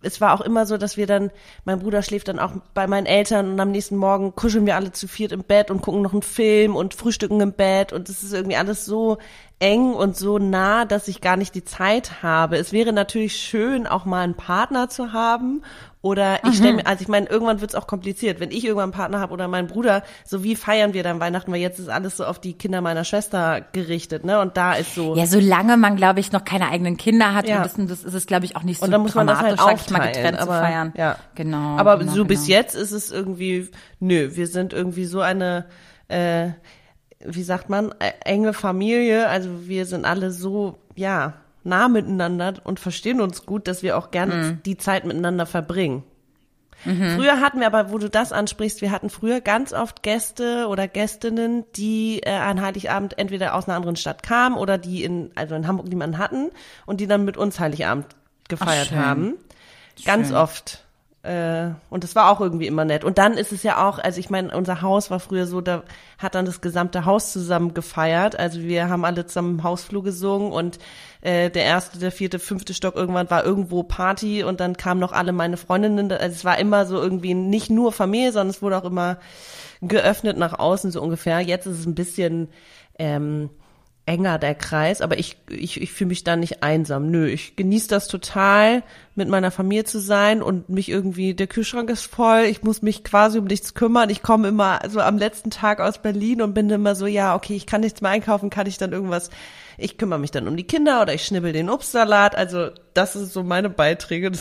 [0.00, 1.30] es war auch immer so, dass wir dann,
[1.64, 4.92] mein Bruder schläft dann auch bei meinen Eltern und am nächsten Morgen kuscheln wir alle
[4.92, 8.22] zu viert im Bett und gucken noch einen Film und frühstücken im Bett und es
[8.22, 9.18] ist irgendwie alles so
[9.58, 12.58] eng und so nah, dass ich gar nicht die Zeit habe.
[12.58, 15.62] Es wäre natürlich schön, auch mal einen Partner zu haben
[16.00, 18.38] oder ich stelle mir, also ich meine, irgendwann wird es auch kompliziert.
[18.38, 21.50] Wenn ich irgendwann einen Partner habe oder mein Bruder, so wie feiern wir dann Weihnachten?
[21.50, 24.40] Weil jetzt ist alles so auf die Kinder meiner Schwester gerichtet, ne?
[24.40, 25.16] Und da ist so.
[25.16, 27.64] Ja, solange man, glaube ich, noch keine eigenen Kinder hat, Ja.
[27.64, 29.54] wissen, das ist es, glaube ich, auch nicht so und dann muss man das halt
[29.54, 30.92] ich mal, aufteilen, getrennt aber, zu feiern.
[30.96, 31.16] Ja.
[31.34, 31.76] Genau.
[31.76, 32.58] Aber genau, so bis genau.
[32.58, 35.66] jetzt ist es irgendwie, nö, wir sind irgendwie so eine,
[36.06, 36.50] äh,
[37.24, 39.28] wie sagt man, äh, enge Familie.
[39.28, 41.34] Also wir sind alle so, ja,
[41.64, 44.62] nah miteinander und verstehen uns gut, dass wir auch gerne Mhm.
[44.64, 46.04] die Zeit miteinander verbringen.
[46.84, 50.86] Früher hatten wir aber, wo du das ansprichst, wir hatten früher ganz oft Gäste oder
[50.86, 55.56] Gästinnen, die äh, an Heiligabend entweder aus einer anderen Stadt kamen oder die in, also
[55.56, 56.50] in Hamburg niemanden hatten
[56.86, 58.06] und die dann mit uns Heiligabend
[58.48, 58.98] gefeiert schön.
[58.98, 59.34] haben.
[60.04, 60.36] Ganz Schön.
[60.36, 60.84] oft.
[61.24, 63.02] Äh, und das war auch irgendwie immer nett.
[63.02, 65.82] Und dann ist es ja auch, also ich meine, unser Haus war früher so, da
[66.16, 68.38] hat dann das gesamte Haus zusammen gefeiert.
[68.38, 70.78] Also wir haben alle zusammen im Hausflur gesungen und
[71.20, 75.12] äh, der erste, der vierte, fünfte Stock irgendwann war irgendwo Party und dann kamen noch
[75.12, 76.12] alle meine Freundinnen.
[76.12, 79.18] Also es war immer so irgendwie nicht nur Familie, sondern es wurde auch immer
[79.80, 81.40] geöffnet nach außen so ungefähr.
[81.40, 82.48] Jetzt ist es ein bisschen
[82.98, 83.50] ähm,
[84.08, 87.10] enger der Kreis, aber ich, ich, ich fühle mich da nicht einsam.
[87.10, 88.82] Nö, ich genieße das total,
[89.14, 93.04] mit meiner Familie zu sein und mich irgendwie, der Kühlschrank ist voll, ich muss mich
[93.04, 94.08] quasi um nichts kümmern.
[94.08, 97.54] Ich komme immer so am letzten Tag aus Berlin und bin immer so, ja, okay,
[97.54, 99.28] ich kann nichts mehr einkaufen, kann ich dann irgendwas,
[99.78, 102.34] ich kümmere mich dann um die Kinder oder ich schnibbel den Obstsalat.
[102.34, 104.32] Also das ist so meine Beiträge.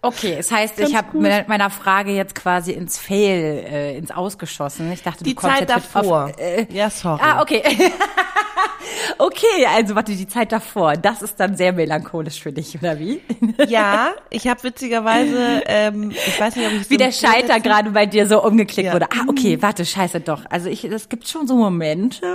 [0.00, 4.92] Okay, es heißt, ich habe mit meiner Frage jetzt quasi ins Fail, äh, ins Ausgeschossen.
[4.92, 6.24] Ich dachte, Die du kommst Zeit jetzt davor.
[6.26, 7.22] Auf, äh, ja, sorry.
[7.24, 7.62] ah, okay.
[9.18, 13.22] okay, also warte, die Zeit davor, das ist dann sehr melancholisch für dich, oder wie?
[13.68, 18.04] Ja, ich habe witzigerweise, ähm, ich weiß nicht, ob ich Wie der Scheiter gerade bei
[18.04, 18.92] dir so umgeklickt Ja.
[18.92, 19.06] wurde.
[19.10, 20.42] Ah, okay, warte, scheiße doch.
[20.50, 22.26] Also ich, es gibt schon so Momente.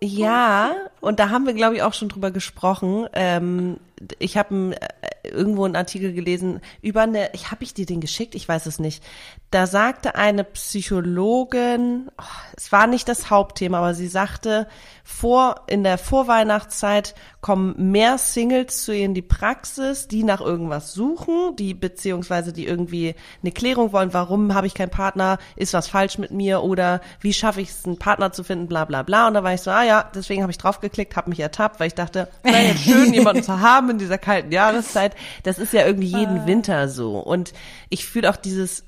[0.00, 3.06] Ja, und da haben wir, glaube ich, auch schon drüber gesprochen.
[3.12, 3.78] Ähm,
[4.18, 8.34] ich habe äh, irgendwo einen Artikel gelesen über eine, ich habe ich dir den geschickt,
[8.34, 9.02] ich weiß es nicht.
[9.50, 12.24] Da sagte eine Psychologin, oh,
[12.56, 14.66] es war nicht das Hauptthema, aber sie sagte,
[15.04, 20.92] vor in der Vorweihnachtszeit kommen mehr Singles zu ihr in die Praxis, die nach irgendwas
[20.92, 25.88] suchen, die beziehungsweise die irgendwie eine Klärung wollen, warum habe ich keinen Partner, ist was
[25.88, 29.28] falsch mit mir oder wie schaffe ich es, einen Partner zu finden, bla bla bla.
[29.28, 31.86] Und da war ich so, ah ja, deswegen habe ich draufgeklickt, habe mich ertappt, weil
[31.86, 35.07] ich dachte, wäre jetzt schön, jemanden zu haben in dieser kalten Jahreszeit.
[35.42, 37.18] Das ist ja irgendwie jeden Winter so.
[37.18, 37.52] Und
[37.88, 38.84] ich fühle auch dieses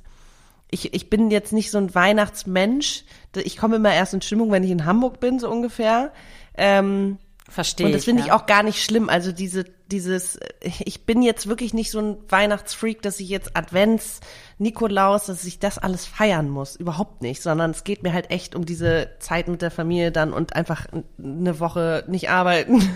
[0.71, 3.05] ich, ich bin jetzt nicht so ein Weihnachtsmensch.
[3.35, 6.13] Ich komme immer erst in Stimmung, wenn ich in Hamburg bin, so ungefähr.
[6.57, 8.37] Ähm, Verstehe und das finde ich ja.
[8.37, 9.09] auch gar nicht schlimm.
[9.09, 14.21] Also diese, dieses, ich bin jetzt wirklich nicht so ein Weihnachtsfreak, dass ich jetzt Advents,
[14.59, 16.77] Nikolaus, dass ich das alles feiern muss.
[16.77, 17.43] Überhaupt nicht.
[17.43, 20.87] Sondern es geht mir halt echt um diese Zeit mit der Familie dann und einfach
[21.19, 22.81] eine Woche nicht arbeiten.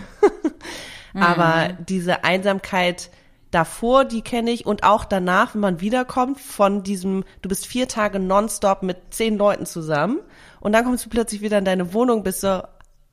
[1.14, 3.11] Aber diese Einsamkeit
[3.50, 4.66] davor, die kenne ich.
[4.66, 9.38] Und auch danach, wenn man wiederkommt von diesem, du bist vier Tage nonstop mit zehn
[9.38, 10.20] Leuten zusammen.
[10.61, 12.62] Und dann kommst du plötzlich wieder in deine Wohnung, bist so,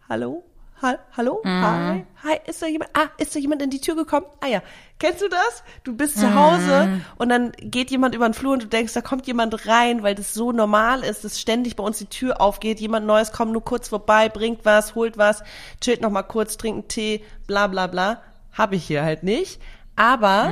[0.09, 0.43] hallo?
[0.81, 1.41] Ha hallo?
[1.45, 2.05] Hi?
[2.23, 2.89] Hi, ist da jemand?
[2.95, 4.25] Ah, ist da jemand in die Tür gekommen?
[4.39, 4.63] Ah ja.
[4.97, 5.63] Kennst du das?
[5.83, 9.01] Du bist zu Hause und dann geht jemand über den Flur und du denkst, da
[9.01, 12.79] kommt jemand rein, weil das so normal ist, dass ständig bei uns die Tür aufgeht,
[12.79, 15.43] jemand Neues kommt nur kurz vorbei, bringt was, holt was,
[15.81, 18.21] chillt noch mal kurz, trinkt einen Tee, bla bla bla.
[18.53, 19.61] Habe ich hier halt nicht.
[19.95, 20.51] Aber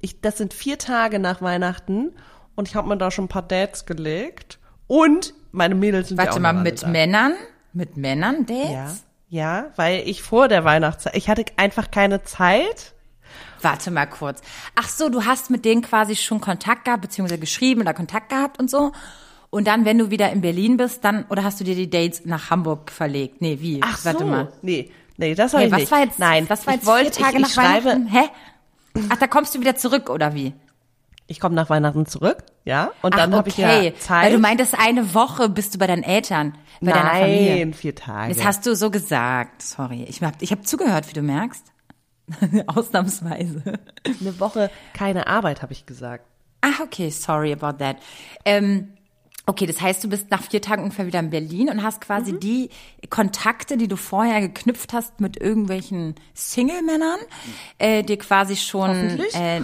[0.00, 2.12] ich, das sind vier Tage nach Weihnachten
[2.56, 4.58] und ich habe mir da schon ein paar Dates gelegt.
[4.86, 6.88] Und meine Mädels sind ja Warte auch mal, mit da.
[6.88, 7.34] Männern?
[7.72, 8.70] Mit Männern Dates?
[8.70, 8.94] Ja,
[9.28, 12.92] ja, weil ich vor der Weihnachtszeit, ich hatte einfach keine Zeit.
[13.62, 14.40] Warte mal kurz.
[14.74, 18.58] Ach so, du hast mit denen quasi schon Kontakt gehabt, beziehungsweise geschrieben oder Kontakt gehabt
[18.60, 18.92] und so.
[19.50, 22.24] Und dann, wenn du wieder in Berlin bist, dann, oder hast du dir die Dates
[22.24, 23.40] nach Hamburg verlegt?
[23.40, 23.80] Nee, wie?
[23.82, 24.26] Ach Warte so.
[24.26, 24.52] mal.
[24.62, 25.90] Nee, nee, das habe Hey, ich was nicht.
[25.92, 28.06] war jetzt, Nein, was war ich jetzt wollte, vier Tage ich, nach ich schreibe, Weihnachten?
[28.08, 28.28] Hä?
[29.10, 30.52] Ach, da kommst du wieder zurück, oder wie?
[31.26, 33.86] Ich komme nach Weihnachten zurück, ja, und dann habe ich okay.
[33.86, 34.26] ja Zeit.
[34.26, 37.56] Weil du meintest, eine Woche bist du bei deinen Eltern, bei deiner Familie.
[37.66, 38.34] Nein, vier Tage.
[38.34, 39.62] Das hast du so gesagt.
[39.62, 40.04] Sorry.
[40.08, 41.72] Ich hab, ich hab zugehört, wie du merkst.
[42.66, 43.62] Ausnahmsweise.
[44.04, 46.24] eine Woche keine Arbeit, habe ich gesagt.
[46.60, 47.96] Ach, okay, sorry about that.
[48.44, 48.95] Ähm,
[49.48, 52.32] Okay, das heißt, du bist nach vier Tagen ungefähr wieder in Berlin und hast quasi
[52.32, 52.40] Mhm.
[52.40, 52.70] die
[53.10, 57.20] Kontakte, die du vorher geknüpft hast mit irgendwelchen Single-Männern,
[57.78, 58.90] äh, dir quasi schon
[59.34, 59.60] äh,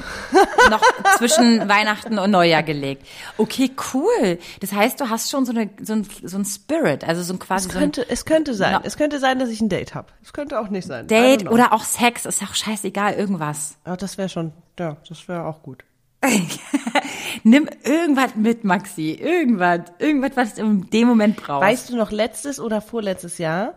[0.70, 0.82] noch
[1.18, 3.04] zwischen Weihnachten und Neujahr gelegt.
[3.38, 4.38] Okay, cool.
[4.60, 7.40] Das heißt, du hast schon so, eine, so, ein, so ein Spirit, also so ein
[7.40, 8.74] quasi Es so ein könnte, es könnte sein.
[8.74, 8.80] No.
[8.84, 10.08] Es könnte sein, dass ich ein Date habe.
[10.22, 11.08] Es könnte auch nicht sein.
[11.08, 13.76] Date oder auch Sex, ist auch scheißegal, irgendwas.
[13.84, 15.82] Ja, das wäre schon, ja, das wäre auch gut.
[17.44, 19.12] Nimm irgendwas mit, Maxi.
[19.12, 19.80] Irgendwas.
[19.98, 21.66] Irgendwas, was du in dem Moment brauchst.
[21.66, 23.74] Weißt du noch letztes oder vorletztes Jahr?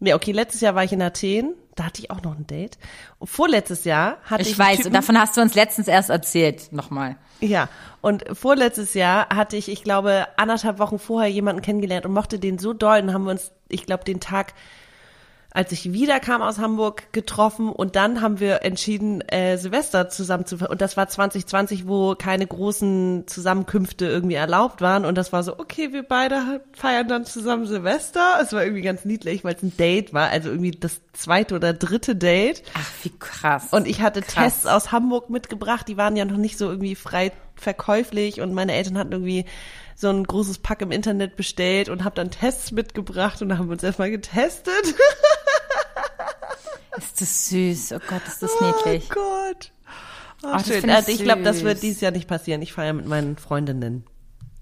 [0.00, 1.54] Nee, okay, letztes Jahr war ich in Athen.
[1.74, 2.78] Da hatte ich auch noch ein Date.
[3.18, 6.10] Und vorletztes Jahr hatte ich, ich weiß, Typen, und davon hast du uns letztens erst
[6.10, 6.72] erzählt.
[6.72, 7.16] Nochmal.
[7.40, 7.68] Ja,
[8.00, 12.58] und vorletztes Jahr hatte ich, ich glaube, anderthalb Wochen vorher jemanden kennengelernt und mochte den
[12.58, 13.00] so doll.
[13.00, 14.54] Und haben wir uns, ich glaube, den Tag,
[15.50, 17.70] als ich wiederkam aus Hamburg, getroffen.
[17.70, 22.46] Und dann haben wir entschieden, äh, Silvester zusammen zu Und das war 2020, wo keine
[22.46, 25.04] großen Zusammenkünfte irgendwie erlaubt waren.
[25.04, 28.38] Und das war so, okay, wir beide feiern dann zusammen Silvester.
[28.42, 30.28] Es war irgendwie ganz niedlich, weil es ein Date war.
[30.28, 32.62] Also irgendwie das zweite oder dritte Date.
[32.74, 33.68] Ach, wie krass.
[33.70, 34.34] Und ich hatte Krass.
[34.34, 38.72] Tests aus Hamburg mitgebracht, die waren ja noch nicht so irgendwie frei verkäuflich und meine
[38.72, 39.44] Eltern hatten irgendwie
[39.98, 43.72] so ein großes Pack im Internet bestellt und habe dann Tests mitgebracht und haben wir
[43.72, 44.72] uns erstmal getestet.
[46.96, 47.92] Ist das süß.
[47.92, 49.08] Oh Gott, ist das niedlich.
[49.10, 49.70] Oh Gott.
[50.42, 50.90] Oh, das schön.
[50.90, 52.60] Also ich glaube, das wird dieses Jahr nicht passieren.
[52.60, 54.04] Ich feiere mit meinen Freundinnen.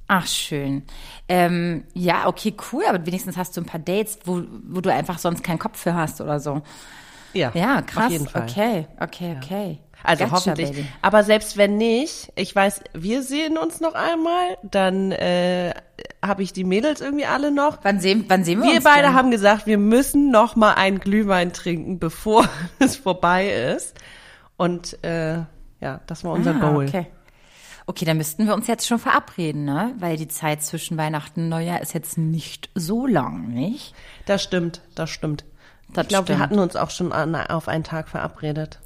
[0.07, 0.83] Ach, schön.
[1.29, 5.19] Ähm, ja, okay, cool, aber wenigstens hast du ein paar Dates, wo, wo du einfach
[5.19, 6.61] sonst keinen Kopf für hast oder so.
[7.33, 8.07] Ja, Ja, krass.
[8.07, 8.43] Auf jeden Fall.
[8.43, 9.79] Okay, okay, okay.
[10.07, 10.71] Also Gotcha, hoffentlich.
[10.71, 10.87] Baby.
[11.03, 15.75] Aber selbst wenn nicht, ich weiß, wir sehen uns noch einmal, dann äh,
[16.25, 17.79] habe ich die Mädels irgendwie alle noch.
[17.83, 19.15] Wann sehen, wann sehen wir, Wir uns beide denn?
[19.15, 23.95] haben gesagt, wir müssen noch mal einen Glühwein trinken, bevor es vorbei ist.
[24.57, 25.39] Und äh,
[25.81, 26.87] ja, das war unser ah, Goal.
[26.87, 27.07] Okay.
[27.89, 29.95] Okay, dann müssten wir uns jetzt schon verabreden, ne?
[29.99, 33.95] Weil die Zeit zwischen Weihnachten und Neujahr ist jetzt nicht so lang, nicht?
[34.25, 35.45] Das stimmt, das stimmt.
[35.93, 38.81] Das ich glaube, wir hatten uns auch schon an, auf einen Tag verabredet.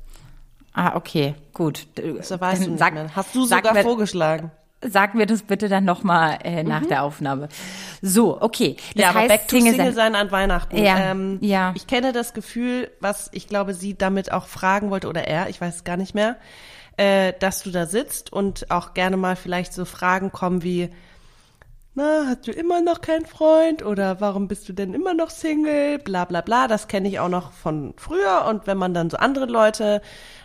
[0.73, 1.87] Ah, okay, gut.
[2.23, 3.15] So weißt Dann du sag, mehr.
[3.17, 4.51] Hast du sogar mir, vorgeschlagen.
[4.83, 7.49] Sag mir das bitte dann nochmal äh, nach der Aufnahme.
[8.01, 8.77] So, okay.
[8.79, 9.01] Das Mhm.
[9.01, 10.13] ja, aber heißt, back to Single Single sein.
[10.13, 10.77] sein an Weihnachten.
[10.79, 11.73] Ja, ähm, ja.
[11.77, 15.61] Ich kenne das Gefühl, was ich glaube, sie damit auch fragen wollte, oder er, ich
[15.61, 16.37] weiß es gar nicht mehr,
[16.97, 20.89] äh, dass du da sitzt und auch gerne mal vielleicht so Fragen kommen wie,
[21.95, 25.99] na, hast du immer noch keinen Freund oder warum bist du denn immer noch Single?
[25.99, 26.69] Bla bla bla.
[26.69, 28.45] Das kenne ich auch noch von früher.
[28.49, 30.01] Und wenn man dann so andere Leute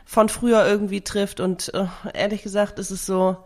[0.06, 3.38] von früher irgendwie trifft und äh, ehrlich gesagt ist es so,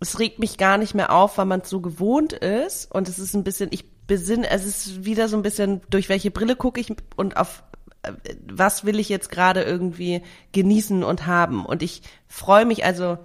[0.00, 2.90] es regt mich gar nicht mehr auf, weil man es so gewohnt ist.
[2.90, 6.32] Und es ist ein bisschen, ich besinne, es ist wieder so ein bisschen, durch welche
[6.32, 7.62] Brille gucke ich und auf
[8.02, 8.12] äh,
[8.48, 11.64] was will ich jetzt gerade irgendwie genießen und haben.
[11.64, 13.18] Und ich freue mich also,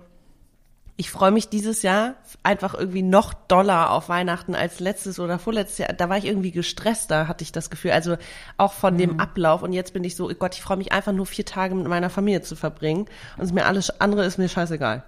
[0.98, 5.80] ich freue mich dieses Jahr einfach irgendwie noch doller auf Weihnachten als letztes oder vorletztes
[5.80, 5.94] Jahr.
[5.94, 7.92] Da war ich irgendwie gestresster, hatte ich das Gefühl.
[7.92, 8.16] Also
[8.58, 9.00] auch von Mhm.
[9.00, 9.62] dem Ablauf.
[9.62, 11.86] Und jetzt bin ich so, oh Gott, ich freue mich einfach nur vier Tage mit
[11.88, 13.02] meiner Familie zu verbringen.
[13.36, 15.04] Und es ist mir alles andere ist mir scheißegal.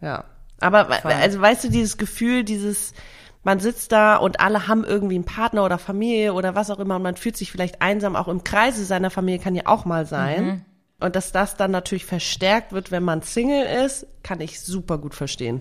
[0.00, 0.24] Ja.
[0.60, 2.94] Aber also weißt du, dieses Gefühl, dieses,
[3.42, 6.96] man sitzt da und alle haben irgendwie einen Partner oder Familie oder was auch immer
[6.96, 10.06] und man fühlt sich vielleicht einsam, auch im Kreise seiner Familie kann ja auch mal
[10.06, 10.64] sein.
[11.04, 15.14] Und dass das dann natürlich verstärkt wird, wenn man Single ist, kann ich super gut
[15.14, 15.60] verstehen.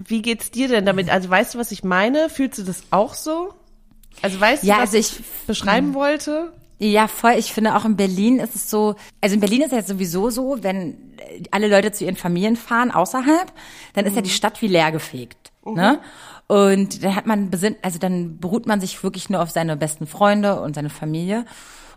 [0.00, 1.10] Wie geht's dir denn damit?
[1.10, 2.28] Also weißt du, was ich meine?
[2.28, 3.54] Fühlst du das auch so?
[4.22, 6.52] Also weißt Ja, du, was also ich, ich- beschreiben wollte?
[6.80, 7.34] Ja, voll.
[7.36, 10.30] Ich finde auch in Berlin ist es so, also in Berlin ist es ja sowieso
[10.30, 10.96] so, wenn
[11.50, 13.52] alle Leute zu ihren Familien fahren außerhalb,
[13.92, 15.52] dann ist ja die Stadt wie leergefegt.
[15.64, 16.00] Ne?
[16.46, 20.06] Und dann hat man besinnt, also dann beruht man sich wirklich nur auf seine besten
[20.06, 21.44] Freunde und seine Familie.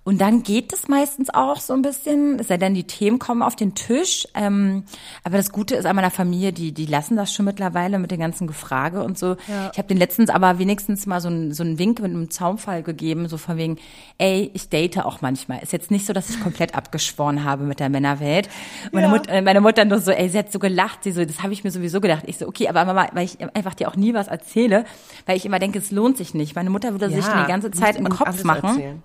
[0.05, 3.41] Und dann geht es meistens auch so ein bisschen, es sei denn, die Themen kommen
[3.41, 4.27] auf den Tisch.
[4.33, 4.83] Ähm,
[5.23, 8.19] aber das Gute ist an meiner Familie, die, die lassen das schon mittlerweile mit den
[8.19, 9.37] ganzen Gefrage und so.
[9.71, 12.83] Ich habe den letztens aber wenigstens mal so einen, so einen Wink mit einem Zaumfall
[12.83, 13.77] gegeben, so von wegen,
[14.17, 15.63] ey, ich date auch manchmal.
[15.63, 18.49] Ist jetzt nicht so, dass ich komplett abgeschworen habe mit der Männerwelt.
[18.91, 19.13] Meine, Ja.
[19.13, 21.53] Mut, äh, meine Mutter nur so, ey, sie hat so gelacht, sie so, das habe
[21.53, 22.23] ich mir sowieso gedacht.
[22.27, 24.83] Ich so, okay, aber Mama, weil ich einfach dir auch nie was erzähle,
[25.25, 26.55] weil ich immer denke, es lohnt sich nicht.
[26.55, 28.65] Meine Mutter würde sich die ganze Zeit im Kopf machen.
[28.67, 29.03] erzählen.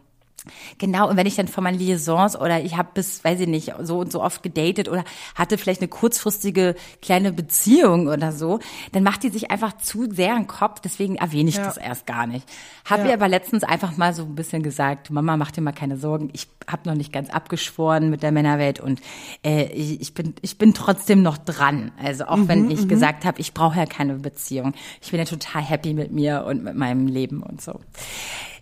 [0.78, 3.74] Genau, und wenn ich dann von meinen Liaisons oder ich habe bis, weiß ich nicht,
[3.82, 8.58] so und so oft gedatet oder hatte vielleicht eine kurzfristige kleine Beziehung oder so,
[8.92, 11.64] dann macht die sich einfach zu sehr im Kopf, deswegen erwähne ich Ja.
[11.64, 12.46] das erst gar nicht.
[12.84, 13.08] Habe Ja.
[13.08, 16.30] ihr aber letztens einfach mal so ein bisschen gesagt, Mama, mach dir mal keine Sorgen,
[16.32, 19.00] ich habe noch nicht ganz abgeschworen mit der Männerwelt und
[19.44, 21.92] äh, ich, ich, bin, ich bin trotzdem noch dran.
[22.02, 24.74] Also auch Mhm, wenn ich gesagt habe, ich brauche ja keine Beziehung.
[25.00, 27.80] Ich bin ja total happy mit mir und mit meinem Leben und so.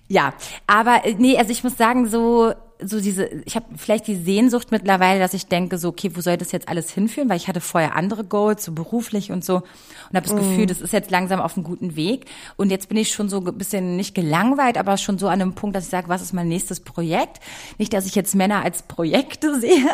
[0.08, 0.34] Ja,
[0.66, 4.70] aber äh, nee, also ich muss sagen, so so diese, ich habe vielleicht die Sehnsucht
[4.70, 7.28] mittlerweile, dass ich denke, so okay, wo soll das jetzt alles hinführen?
[7.28, 10.36] Weil ich hatte vorher andere Goals, so beruflich und so, und habe das mm.
[10.36, 12.26] Gefühl, das ist jetzt langsam auf einem guten Weg.
[12.56, 15.54] Und jetzt bin ich schon so ein bisschen nicht gelangweilt, aber schon so an einem
[15.54, 17.40] Punkt, dass ich sage, was ist mein nächstes Projekt?
[17.78, 19.88] Nicht, dass ich jetzt Männer als Projekte sehe.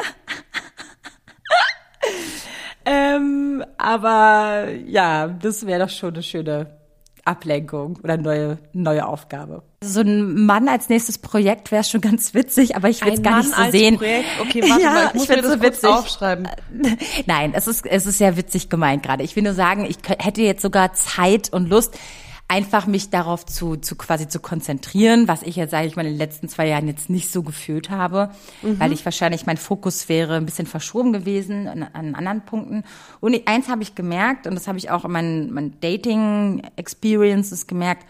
[2.85, 6.82] ähm, aber ja, das wäre doch schon eine schöne
[7.25, 9.63] Ablenkung oder neue, neue Aufgabe.
[9.83, 13.33] So ein Mann als nächstes Projekt wäre schon ganz witzig, aber ich will es gar
[13.33, 13.97] Mann nicht so als sehen.
[13.97, 14.25] Projekt?
[14.41, 15.89] Okay, warte Ja, mal, ich muss ich mir das so kurz witzig.
[15.91, 16.49] aufschreiben.
[17.27, 19.23] Nein, es ist, es ist sehr witzig gemeint gerade.
[19.23, 21.97] Ich will nur sagen, ich hätte jetzt sogar Zeit und Lust,
[22.53, 26.13] einfach mich darauf zu, zu quasi zu konzentrieren, was ich jetzt, sage ich mal, in
[26.13, 28.29] den letzten zwei Jahren jetzt nicht so gefühlt habe,
[28.61, 32.85] weil ich wahrscheinlich, mein Fokus wäre ein bisschen verschoben gewesen an, an anderen Punkten.
[33.21, 38.05] Und eins habe ich gemerkt, und das habe ich auch in meinen, meinen Dating-Experiences gemerkt,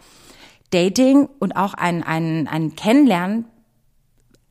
[0.70, 3.44] Dating und auch ein, ein, ein Kennenlernen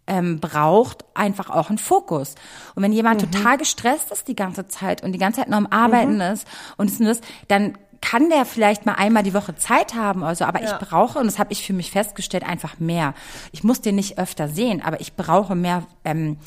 [0.07, 2.35] ähm, braucht einfach auch einen Fokus.
[2.75, 5.67] Und wenn jemand total gestresst ist die ganze Zeit und die ganze Zeit nur am
[5.67, 10.23] Arbeiten ist und es ist, dann kann der vielleicht mal einmal die Woche Zeit haben
[10.23, 10.79] oder so, aber Ja.
[10.79, 13.13] ich brauche, und das habe ich für mich festgestellt, einfach mehr.
[13.51, 16.37] Ich muss den nicht öfter sehen, aber ich brauche mehr ähm,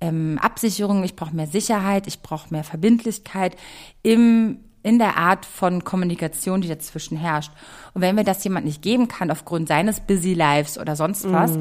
[0.00, 3.56] ähm, Absicherung, ich brauche mehr Sicherheit, ich brauche mehr Verbindlichkeit
[4.02, 7.50] im in der Art von Kommunikation, die dazwischen herrscht.
[7.94, 11.52] Und wenn mir das jemand nicht geben kann, aufgrund seines Busy Lives oder sonst was,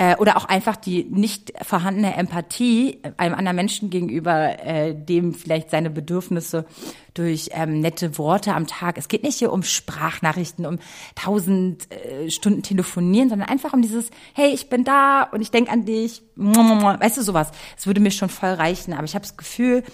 [0.00, 5.68] äh, oder auch einfach die nicht vorhandene Empathie einem anderen Menschen gegenüber, äh, dem vielleicht
[5.68, 6.64] seine Bedürfnisse
[7.12, 8.96] durch ähm, nette Worte am Tag.
[8.96, 10.78] Es geht nicht hier um Sprachnachrichten, um
[11.16, 15.70] tausend äh, Stunden telefonieren, sondern einfach um dieses, hey, ich bin da und ich denk
[15.70, 16.22] an dich.
[16.34, 17.50] Weißt du, sowas.
[17.76, 18.94] Es würde mir schon voll reichen.
[18.94, 19.84] Aber ich habe das Gefühl,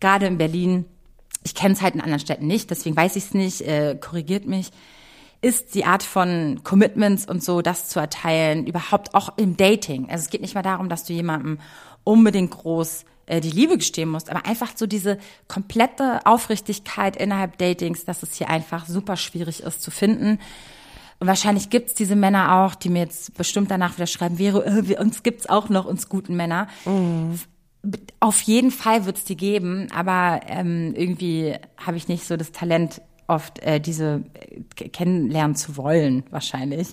[0.00, 0.84] gerade in Berlin,
[1.44, 4.46] ich kenne es halt in anderen Städten nicht, deswegen weiß ich es nicht, äh, korrigiert
[4.46, 4.70] mich,
[5.42, 10.10] ist die Art von Commitments und so, das zu erteilen, überhaupt auch im Dating.
[10.10, 11.58] Also es geht nicht mal darum, dass du jemandem
[12.04, 15.18] unbedingt groß äh, die Liebe gestehen musst, aber einfach so diese
[15.48, 20.38] komplette Aufrichtigkeit innerhalb Datings, dass es hier einfach super schwierig ist zu finden.
[21.18, 24.98] Und wahrscheinlich gibt's diese Männer auch, die mir jetzt bestimmt danach wieder schreiben, wäre, äh,
[24.98, 26.68] uns gibt's auch noch, uns guten Männer.
[28.20, 33.00] Auf jeden Fall wird's die geben, aber ähm, irgendwie habe ich nicht so das Talent,
[33.28, 34.22] oft äh, diese
[34.78, 36.88] äh, kennenlernen zu wollen, wahrscheinlich.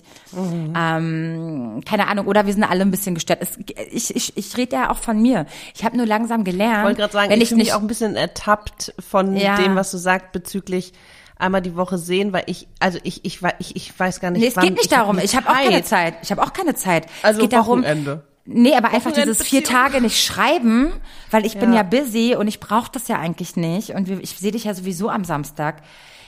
[0.74, 3.40] Ähm, keine Ahnung, oder wir sind alle ein bisschen gestört.
[3.42, 3.58] Es,
[3.92, 5.46] ich ich, ich rede ja auch von mir.
[5.74, 7.86] Ich habe nur langsam gelernt, Ich wollte gerade sagen, wenn ich ich mich auch ein
[7.86, 9.56] bisschen ertappt von Ja.
[9.56, 10.92] dem, was du sagst bezüglich
[11.36, 14.48] einmal die Woche sehen, weil ich, also ich, ich, ich, ich weiß gar nicht, Nee,
[14.48, 15.16] es wann, geht nicht hab darum.
[15.16, 16.14] nie Ich habe auch keine Zeit.
[16.22, 17.06] Ich habe auch keine Zeit.
[17.22, 18.22] Also es geht darum, Wochenende.
[18.46, 19.64] Nee, aber einfach dieses vier.
[19.64, 20.92] Tage nicht schreiben,
[21.30, 21.78] weil ich bin Ja.
[21.78, 23.90] ja busy und ich brauche das ja eigentlich nicht.
[23.90, 25.82] Und ich sehe dich ja sowieso am Samstag.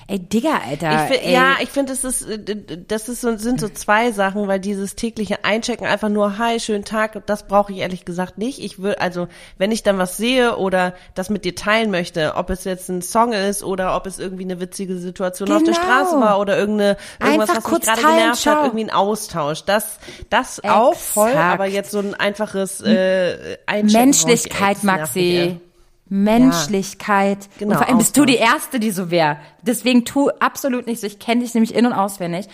[0.09, 0.93] Ey, Digga, Alter.
[0.93, 1.33] Ich find, ey.
[1.33, 2.39] ja, ich finde, das ist, äh,
[2.87, 6.85] das ist so, sind so zwei Sachen, weil dieses tägliche Einchecken einfach nur, hi, schönen
[6.85, 8.61] Tag, das brauche ich ehrlich gesagt nicht.
[8.61, 9.27] Ich will, also,
[9.59, 13.03] wenn ich dann was sehe oder das mit dir teilen möchte, ob es jetzt ein
[13.03, 15.85] Song ist oder ob es irgendwie eine witzige Situation auf der Genau.
[15.85, 19.65] Straße war oder irgendeine, irgendwas, Einfach was mich gerade genervt hat, irgendwie ein Austausch.
[19.65, 19.99] Das,
[20.31, 24.05] das auch voll, aber jetzt so ein einfaches, äh, Einchecken.
[24.05, 25.61] Menschlichkeit, Maxi.
[26.09, 27.49] Menschlichkeit.
[27.59, 28.37] Genau, und vor allem bist du die.
[28.37, 29.39] Erste, die so wäre.
[29.63, 31.07] Deswegen tu absolut nicht so.
[31.07, 32.47] Ich kenne dich nämlich in- und auswendig.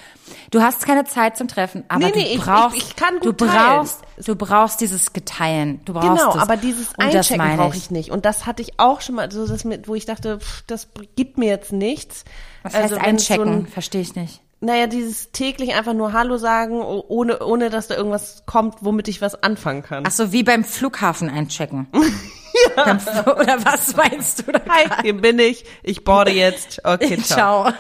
[0.51, 3.17] Du hast keine Zeit zum Treffen, aber Nee, du nee, ich- brauchst, ich- ich kann
[3.21, 3.53] du gut teilen.
[3.53, 5.81] brauchst, du brauchst dieses Geteilen.
[5.85, 6.41] Du brauchst Genau, es.
[6.41, 8.11] aber dieses Und das Einchecken brauche ich nicht.
[8.11, 10.89] Und das hatte ich auch schon mal, so das mit, wo ich dachte, pff, das
[11.17, 12.25] gibt mir jetzt nichts.
[12.63, 13.55] Was heißt Also wenn es so einchecken?
[13.55, 14.41] ein- Verstehe ich nicht.
[14.61, 19.21] Naja, dieses täglich einfach nur Hallo sagen, ohne, ohne dass da irgendwas kommt, womit ich
[19.21, 20.05] was anfangen kann.
[20.07, 21.89] Ach so, wie beim Flughafen einchecken.
[22.77, 22.99] ja.
[23.27, 24.61] Oder was meinst du da?
[24.69, 26.85] Hi, hier bin ich, ich boarde jetzt.
[26.85, 27.65] Okay, ciao.
[27.65, 27.75] Ciao.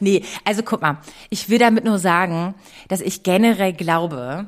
[0.00, 0.98] nee, also guck mal,
[1.30, 2.54] ich will damit nur sagen,
[2.88, 4.46] dass ich generell glaube,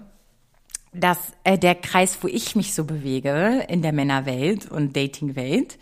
[0.92, 5.76] dass äh, der Kreis, wo ich mich so bewege, in der Männerwelt und Datingwelt,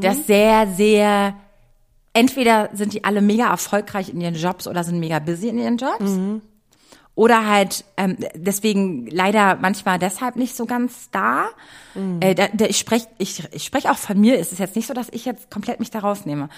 [0.00, 1.34] das sehr, sehr,
[2.14, 5.76] entweder sind die alle mega erfolgreich in ihren Jobs oder sind mega busy in ihren
[5.76, 6.10] Jobs.
[7.20, 11.50] Oder halt ähm, deswegen leider manchmal deshalb nicht so ganz da.
[12.20, 14.38] Äh, da, da ich spreche ich, ich sprech auch von mir.
[14.38, 16.48] Es ist jetzt nicht so, dass ich jetzt komplett mich da rausnehme.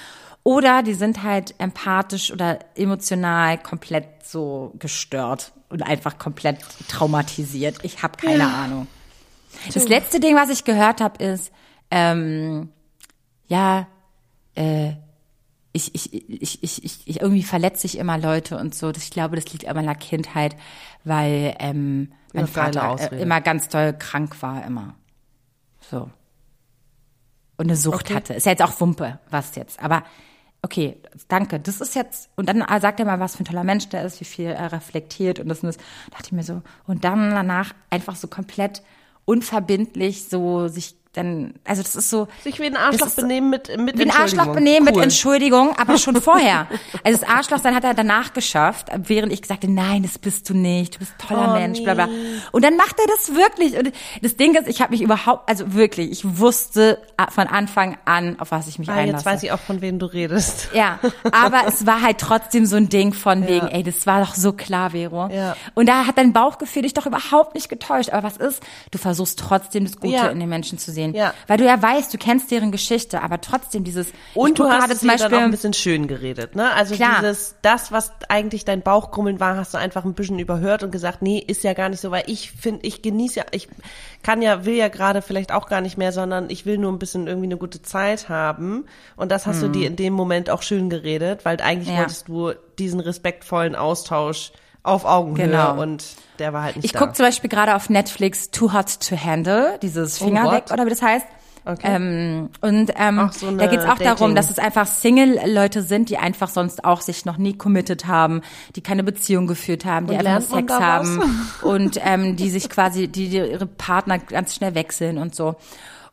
[0.45, 7.79] Oder die sind halt empathisch oder emotional komplett so gestört und einfach komplett traumatisiert.
[7.83, 8.87] Ich habe keine Ahnung.
[9.75, 11.51] Das letzte Ding, was ich gehört habe, ist,
[11.91, 12.69] ähm,
[13.49, 13.89] ja,
[14.55, 14.93] äh,
[15.73, 18.91] ich, ich, ich, ich, ich, ich irgendwie verletze ich immer Leute und so.
[18.91, 20.57] Ich glaube, das liegt an meiner Kindheit,
[21.05, 24.95] weil ähm, mein Ja, Vater äh, immer ganz doll krank war, immer.
[25.81, 26.11] So.
[27.57, 28.15] Und eine Sucht Okay.
[28.15, 28.35] hatte.
[28.35, 29.81] Ist ja jetzt auch Wumpe, was jetzt.
[29.83, 30.05] Aber
[30.63, 30.97] okay,
[31.29, 34.05] danke, das ist jetzt, und dann sagt er mal, was für ein toller Mensch der
[34.05, 35.77] ist, wie viel er reflektiert und das und das.
[35.77, 38.83] Da dachte ich mir so, und dann danach einfach so komplett
[39.25, 42.27] unverbindlich so sich dann, also das ist so.
[42.43, 44.95] Sich wie ein Arschloch ist, benehmen mit, mit Wie ein Arschloch benehmen cool.
[44.95, 46.67] mit Entschuldigung, aber schon vorher.
[47.05, 50.49] Also das Arschloch, dann hat er danach geschafft, während ich gesagt habe, nein, das bist
[50.49, 52.09] du nicht, du bist ein toller oh, Mensch, bla bla.
[52.53, 53.77] Und dann macht er das wirklich.
[53.77, 53.93] Und
[54.23, 56.99] das Ding ist, ich habe mich überhaupt, also wirklich, ich wusste
[57.29, 59.25] von Anfang an, auf was ich mich ah, einlasse.
[59.25, 60.71] Jetzt weiß ich auch, von wem du redest.
[60.73, 60.99] Ja,
[61.33, 63.73] aber es war halt trotzdem so ein Ding von wegen, ja.
[63.73, 65.29] ey, das war doch so klar, Vero.
[65.29, 65.57] Ja.
[65.75, 68.11] Und da hat dein Bauchgefühl dich doch überhaupt nicht getäuscht.
[68.11, 68.63] Aber was ist?
[68.91, 70.29] Du versuchst trotzdem das Gute ja.
[70.29, 71.02] in den Menschen zu sehen.
[71.11, 71.35] Ja.
[71.47, 75.01] Weil du ja weißt, du kennst deren Geschichte, aber trotzdem dieses und du hast es
[75.01, 76.73] zum Beispiel dann auch ein bisschen schön geredet, ne?
[76.73, 77.17] Also klar.
[77.21, 81.23] dieses das, was eigentlich dein Bauchgrummeln war, hast du einfach ein bisschen überhört und gesagt,
[81.23, 83.69] nee, ist ja gar nicht so, weil ich finde, ich genieße ja, ich
[84.23, 86.99] kann ja, will ja gerade vielleicht auch gar nicht mehr, sondern ich will nur ein
[86.99, 88.87] bisschen irgendwie eine gute Zeit haben
[89.17, 89.73] und das hast hm.
[89.73, 91.99] du dir in dem Moment auch schön geredet, weil eigentlich ja.
[91.99, 95.81] wolltest du diesen respektvollen Austausch auf Augenhöhe genau.
[95.81, 99.17] und der war halt nicht Ich gucke zum Beispiel gerade auf Netflix Too Hot to
[99.17, 101.27] Handle, dieses oh, Finger oh, weg oder wie das heißt.
[101.65, 101.95] Okay.
[101.95, 104.07] Ähm, und ähm, so da geht's auch Dating.
[104.07, 108.43] darum, dass es einfach Single-Leute sind, die einfach sonst auch sich noch nie committed haben,
[108.75, 113.07] die keine Beziehung geführt haben, die und einfach Sex haben und ähm, die sich quasi,
[113.07, 115.55] die, die ihre Partner ganz schnell wechseln und so.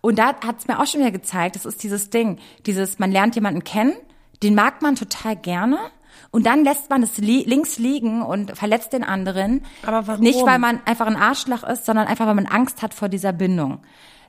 [0.02, 3.34] Und da hat's mir auch schon wieder gezeigt, das ist dieses Ding, dieses, man lernt
[3.34, 3.94] jemanden kennen,
[4.44, 5.80] den mag man total gerne,
[6.32, 9.64] und dann lässt man es li links liegen und verletzt den anderen.
[9.86, 10.22] Aber warum?
[10.22, 13.34] Nicht, weil man einfach ein Arschloch ist, sondern einfach, weil man Angst hat vor dieser
[13.34, 13.80] Bindung.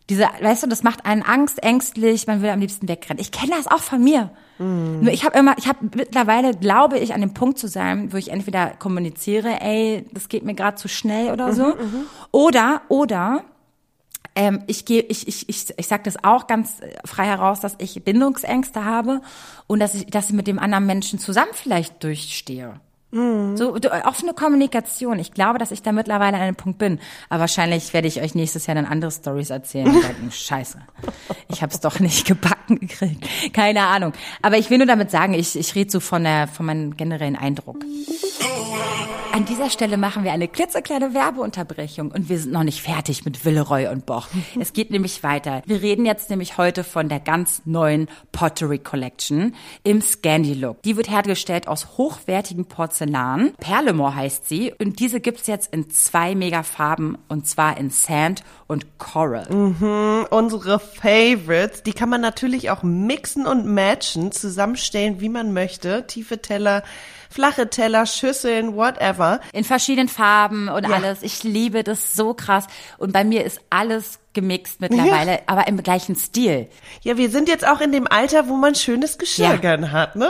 [0.08, 3.20] Diese, weißt du, das macht einen Angst, ängstlich, man will am liebsten wegrennen.
[3.20, 4.30] Ich kenne das auch von mir.
[4.58, 5.02] Mm.
[5.02, 8.16] Nur ich habe immer, ich habe mittlerweile, glaube ich, an dem Punkt zu sein, wo
[8.16, 12.06] ich entweder kommuniziere, ey, das geht mir gerade zu schnell oder so, mhm, mhm.
[12.32, 13.44] oder oder
[14.34, 18.02] ähm, ich gehe, ich, ich, ich, ich sage das auch ganz frei heraus, dass ich
[18.02, 19.20] Bindungsängste habe
[19.66, 22.80] und dass ich, dass ich mit dem anderen Menschen zusammen vielleicht durchstehe.
[23.12, 23.56] Mhm.
[23.56, 25.18] So offene Kommunikation.
[25.18, 27.00] Ich glaube, dass ich da mittlerweile an einem Punkt bin.
[27.28, 30.78] Aber wahrscheinlich werde ich euch nächstes Jahr dann andere Stories erzählen und denken, Scheiße,
[31.48, 33.26] ich habe es doch nicht gebacken gekriegt.
[33.52, 34.12] Keine Ahnung.
[34.42, 37.36] Aber ich will nur damit sagen, ich, ich rede so von der von meinem generellen
[37.36, 37.84] Eindruck.
[39.32, 43.44] An dieser Stelle machen wir eine klitzekleine Werbeunterbrechung und wir sind noch nicht fertig mit
[43.44, 44.28] Villeroy und Boch.
[44.60, 45.62] Es geht nämlich weiter.
[45.66, 49.54] Wir reden jetzt nämlich heute von der ganz neuen Pottery Collection
[49.84, 50.82] im Scandi Look.
[50.82, 52.99] Die wird hergestellt aus hochwertigen Porzellan.
[53.58, 58.98] Perlemore heißt sie und diese gibt's jetzt in zwei Megafarben und zwar in Sand und
[58.98, 59.52] Coral.
[59.52, 66.06] Mhm, unsere Favorites, die kann man natürlich auch mixen und matchen, zusammenstellen, wie man möchte.
[66.06, 66.84] Tiefe Teller,
[67.28, 69.40] flache Teller, Schüsseln, whatever.
[69.52, 70.94] In verschiedenen Farben und ja.
[70.94, 71.22] alles.
[71.22, 72.66] Ich liebe das so krass.
[72.98, 75.38] Und bei mir ist alles gemixt mittlerweile, ja.
[75.46, 76.68] aber im gleichen Stil.
[77.02, 79.56] Ja, wir sind jetzt auch in dem Alter, wo man schönes Geschirr ja.
[79.56, 80.28] gern hat, ne?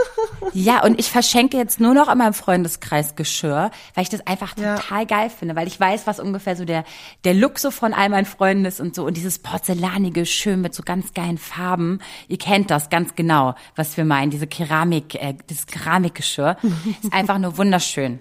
[0.52, 4.54] ja, und ich verschenke jetzt nur noch in meinem Freundeskreis Geschirr, weil ich das einfach
[4.54, 5.04] total ja.
[5.04, 6.84] geil finde, weil ich weiß, was ungefähr so der,
[7.24, 9.04] der Look so von all meinen Freunden ist und so.
[9.04, 12.00] Und dieses porzellanige, schön mit so ganz geilen Farben.
[12.28, 14.30] Ihr kennt das ganz genau, was wir meinen.
[14.30, 16.56] Diese Keramik, äh, das Keramikgeschirr.
[17.02, 18.20] ist einfach nur wunderschön.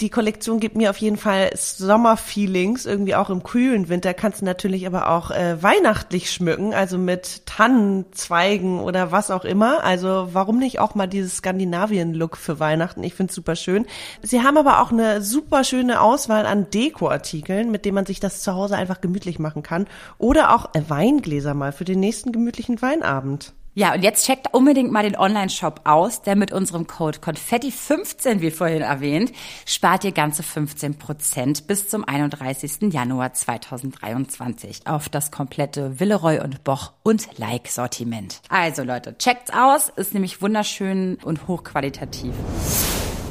[0.00, 4.40] Die Kollektion gibt mir auf jeden Fall Sommerfeelings, irgendwie auch im kühlen Winter da kannst
[4.40, 9.82] du natürlich aber auch äh, weihnachtlich schmücken, also mit Tannenzweigen oder was auch immer.
[9.84, 13.02] Also warum nicht auch mal dieses Skandinavien-Look für Weihnachten?
[13.02, 13.86] Ich finde es super schön.
[14.22, 18.42] Sie haben aber auch eine super schöne Auswahl an Dekoartikeln, mit denen man sich das
[18.42, 19.86] zu Hause einfach gemütlich machen kann.
[20.18, 23.54] Oder auch Weingläser mal für den nächsten gemütlichen Weinabend.
[23.76, 28.52] Ja, und jetzt checkt unbedingt mal den Online-Shop aus, der mit unserem Code Konfetti15, wie
[28.52, 29.32] vorhin erwähnt,
[29.66, 32.92] spart ihr ganze 15 Prozent bis zum 31.
[32.92, 38.42] Januar 2023 auf das komplette Villeroy und Boch und Like-Sortiment.
[38.48, 42.32] Also Leute, checkt's aus, ist nämlich wunderschön und hochqualitativ.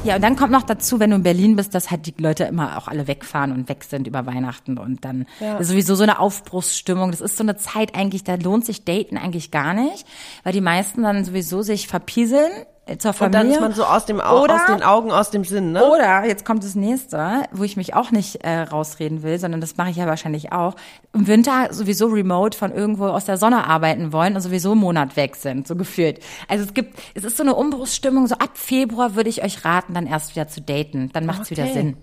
[0.04, 2.44] Ja, und dann kommt noch dazu, wenn du in Berlin bist, dass halt die Leute
[2.44, 5.62] immer auch alle wegfahren und weg sind über Weihnachten und dann ja.
[5.62, 7.10] sowieso so eine Aufbruchsstimmung.
[7.10, 10.06] Das ist so eine Zeit eigentlich, da lohnt sich Daten eigentlich gar nicht,
[10.42, 12.52] weil die meisten dann sowieso sich verpieseln
[12.98, 13.26] zur Familie.
[13.26, 15.72] Und dann ist man so aus dem Au oder, aus den Augen, aus dem Sinn,
[15.72, 15.84] ne?
[15.84, 19.76] Oder jetzt kommt das nächste, wo ich mich auch nicht äh, rausreden will, sondern das
[19.76, 20.74] mache ich ja wahrscheinlich auch.
[21.12, 25.16] Im Winter sowieso remote von irgendwo aus der Sonne arbeiten wollen und sowieso einen Monat
[25.16, 26.20] weg sind, so gefühlt.
[26.48, 28.26] Also es gibt, es ist so eine Umbruchsstimmung.
[28.26, 31.10] So ab Februar würde ich euch raten, dann erst wieder zu daten.
[31.12, 31.62] Dann macht's okay.
[31.62, 31.96] wieder Sinn.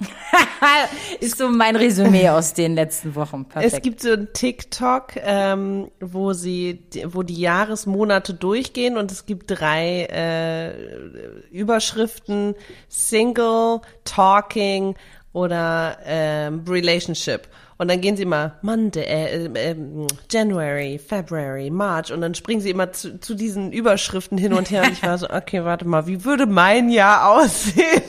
[1.20, 3.44] ist so mein Resümee aus den letzten Wochen.
[3.44, 3.74] Perfekt.
[3.74, 9.50] Es gibt so ein TikTok, ähm, wo sie, wo die Jahresmonate durchgehen und es gibt
[9.50, 12.54] drei äh, Überschriften:
[12.88, 14.96] Single, Talking
[15.32, 17.48] oder ähm, Relationship.
[17.76, 19.76] Und dann gehen sie immer Monday, äh, äh,
[20.30, 24.84] January, February, March und dann springen sie immer zu, zu diesen Überschriften hin und her
[24.84, 28.02] und ich war so, okay, warte mal, wie würde mein Jahr aussehen?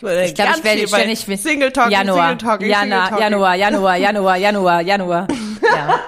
[0.00, 3.18] Ich, ich glaube, ich werde ständig Single Talking, Januar, Single Talking, Jana, Single Talking.
[3.22, 5.28] Januar, Januar, Januar, Januar, Januar.
[5.62, 6.00] Ja.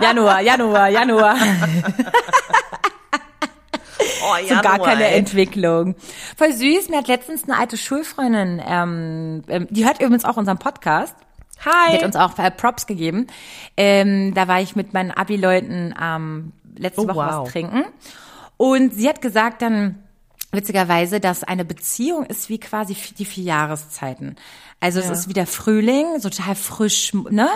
[0.00, 1.36] Januar, Januar, Januar.
[4.22, 5.18] Oh, so gar Januar, keine ey.
[5.18, 5.94] Entwicklung.
[6.36, 6.88] Voll süß.
[6.90, 11.14] Mir hat letztens eine alte Schulfreundin, ähm, ähm, die hört übrigens auch unseren Podcast.
[11.64, 11.94] Die Hi.
[11.96, 13.26] hat uns auch äh, Props gegeben.
[13.76, 17.44] Ähm, da war ich mit meinen Abi-Leuten ähm, letzte Oh, Woche wow.
[17.44, 17.84] was trinken.
[18.58, 20.03] Und sie hat gesagt dann,
[20.56, 24.36] witzigerweise, dass eine Beziehung ist wie quasi die vier Jahreszeiten.
[24.80, 27.48] Also es ist wieder Frühling, so total frisch, ne?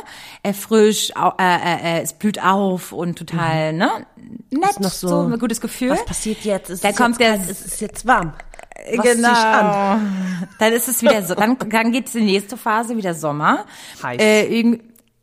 [0.42, 4.06] Äh, frisch, äh, äh, äh, es blüht auf und total, ne?
[4.50, 4.82] Nett, Mhm.
[4.82, 5.90] noch so- ein gutes Gefühl.
[5.90, 6.82] Was passiert jetzt?
[6.82, 8.32] Dann ist kommt jetzt der- es ist jetzt warm.
[8.96, 9.32] Was genau.
[9.32, 10.48] ich an?
[10.58, 11.34] Dann ist es wieder so.
[11.34, 13.66] Dann, dann geht die nächste Phase wieder Sommer.
[14.02, 14.18] Heiß.
[14.22, 14.78] Äh,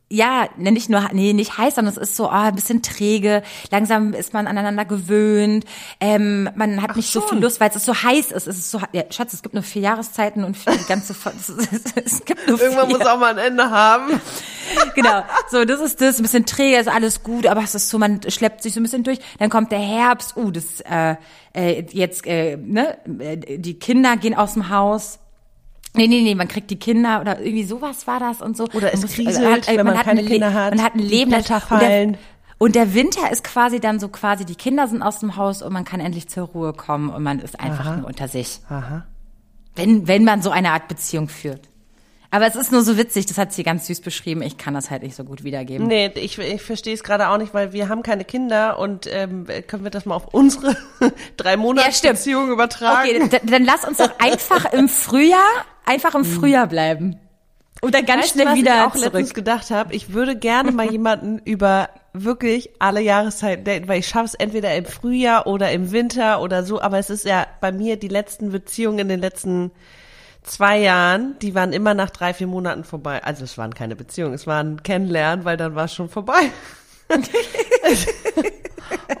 [0.08, 3.42] ja, ne, nicht nur, nee, nicht heiß, sondern es ist so oh, ein bisschen träge.
[3.72, 5.64] Langsam ist man aneinander gewöhnt.
[5.98, 7.30] Ähm, man hat nicht so schon.
[7.30, 8.46] viel Lust, weil es so heiß ist.
[8.46, 11.12] Es ist so, ja, Schatz, es gibt nur vier Jahreszeiten und für die ganze,
[12.04, 12.98] es gibt nur Irgendwann vier.
[12.98, 14.20] muss auch mal ein Ende haben.
[14.94, 15.24] genau.
[15.50, 18.20] So, das ist das, ein bisschen träge, ist alles gut, aber es ist so, man
[18.28, 19.18] schleppt sich so ein bisschen durch.
[19.40, 21.16] Dann kommt der Herbst, uh, das, äh,
[21.52, 25.18] äh, jetzt, äh, ne, äh, die Kinder gehen aus dem Haus.
[25.96, 28.64] Nee, nee, nee, man kriegt die Kinder oder irgendwie sowas war das und so.
[28.74, 31.30] Oder es Man muss- kriselt, wenn man hat keine Kinder hat, Man hat ein Leben.
[31.30, 32.16] Blätter und der- fallen.
[32.58, 35.72] Und der Winter ist quasi dann so quasi, die Kinder sind aus dem Haus und
[35.74, 38.60] man kann endlich zur Ruhe kommen und man ist einfach nur unter sich.
[38.70, 39.04] Aha.
[39.74, 41.68] Wenn, wenn man so eine Art Beziehung führt.
[42.30, 44.42] Aber es ist nur so witzig, das hat sie ganz süß beschrieben.
[44.42, 45.86] Ich kann das halt nicht so gut wiedergeben.
[45.86, 49.46] Nee, ich, ich verstehe es gerade auch nicht, weil wir haben keine Kinder und ähm,
[49.66, 50.76] können wir das mal auf unsere
[51.36, 52.12] drei Monats Ja.
[52.12, 53.08] Beziehung übertragen?
[53.08, 55.38] Okay, dann, dann lass uns doch einfach im Frühjahr,
[55.84, 57.16] einfach im Frühjahr bleiben.
[57.82, 59.04] Und dann ganz Weißt du, schnell was wieder ich auch zurück.
[59.12, 59.94] letztens gedacht habe?
[59.94, 64.74] Ich würde gerne mal jemanden über wirklich alle Jahreszeiten daten, weil ich schaffe es entweder
[64.74, 68.50] im Frühjahr oder im Winter oder so, aber es ist ja bei mir die letzten
[68.50, 69.70] Beziehungen in den letzten
[70.46, 73.22] zwei Jahren, die waren immer nach drei, vier Monaten vorbei.
[73.22, 76.50] Also es waren keine Beziehungen, es waren Kennenlernen, weil dann war es schon vorbei.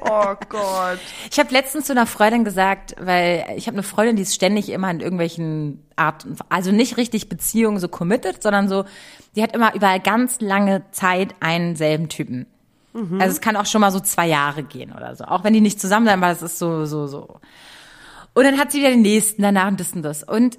[0.00, 0.98] oh Gott.
[1.30, 4.70] Ich habe letztens zu einer Freundin gesagt, weil ich habe eine Freundin, die ist ständig
[4.70, 8.84] immer in irgendwelchen Arten, also nicht richtig Beziehungen so committed, sondern so,
[9.34, 12.46] die hat immer über ganz lange Zeit einen selben Typen.
[13.20, 15.24] Also es kann auch schon mal so zwei Jahre gehen oder so.
[15.24, 17.40] Auch wenn die nicht zusammen sind, aber es ist so, so, so.
[18.32, 20.22] Und dann hat sie wieder den nächsten, danach und das und das.
[20.22, 20.58] Und,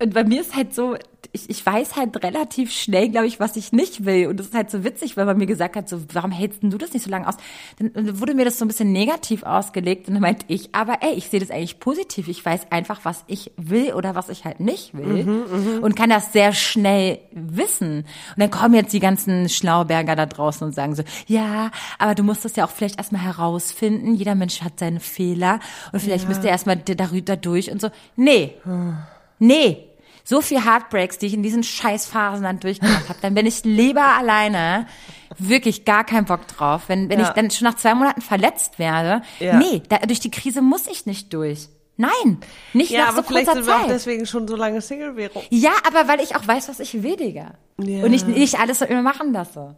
[0.00, 0.96] und bei mir ist halt so,
[1.32, 4.28] ich, ich weiß halt relativ schnell, glaube ich, was ich nicht will.
[4.28, 6.78] Und das ist halt so witzig, weil man mir gesagt hat, so, warum hältst du
[6.78, 7.36] das nicht so lange aus?
[7.78, 11.14] Dann wurde mir das so ein bisschen negativ ausgelegt und dann meinte ich, aber ey,
[11.14, 12.28] ich sehe das eigentlich positiv.
[12.28, 15.44] Ich weiß einfach, was ich will oder was ich halt nicht will
[15.82, 17.98] und kann das sehr schnell wissen.
[17.98, 22.22] Und dann kommen jetzt die ganzen Schlauberger da draußen und sagen so, ja, aber du
[22.22, 24.14] musst das ja auch vielleicht erstmal herausfinden.
[24.14, 25.60] Jeder Mensch hat seine Fehler
[25.92, 27.90] und vielleicht müsst ihr erstmal darüber durch und so.
[28.16, 28.54] Nee.
[29.38, 29.82] Nee.
[30.24, 34.02] So viel Heartbreaks, die ich in diesen Scheißphasen dann durchgemacht habe, dann bin ich lieber
[34.02, 34.86] alleine.
[35.38, 36.84] Wirklich gar keinen Bock drauf.
[36.88, 37.28] Wenn, wenn Ja.
[37.28, 39.56] ich dann schon nach zwei Monaten verletzt werde, Ja.
[39.58, 41.68] nee, da, durch die Krise muss ich nicht durch.
[41.98, 42.38] Nein,
[42.74, 43.90] nicht Ja, nach aber so vielleicht kurzer sind wir auch Zeit.
[43.90, 45.32] deswegen schon so lange Single wäre.
[45.50, 47.54] Ja, aber weil ich auch weiß, was ich will, Digga.
[47.78, 48.04] Ja.
[48.04, 49.76] Und ich nicht alles immer machen lasse.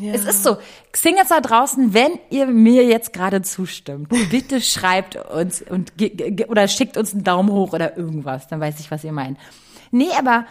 [0.00, 0.56] Es ist so,
[0.94, 5.92] Singles da draußen, wenn ihr mir jetzt gerade zustimmt, bitte schreibt uns und
[6.48, 9.38] oder schickt uns einen Daumen hoch oder irgendwas, dann weiß ich, was ihr meint.
[9.90, 10.46] Nee, aber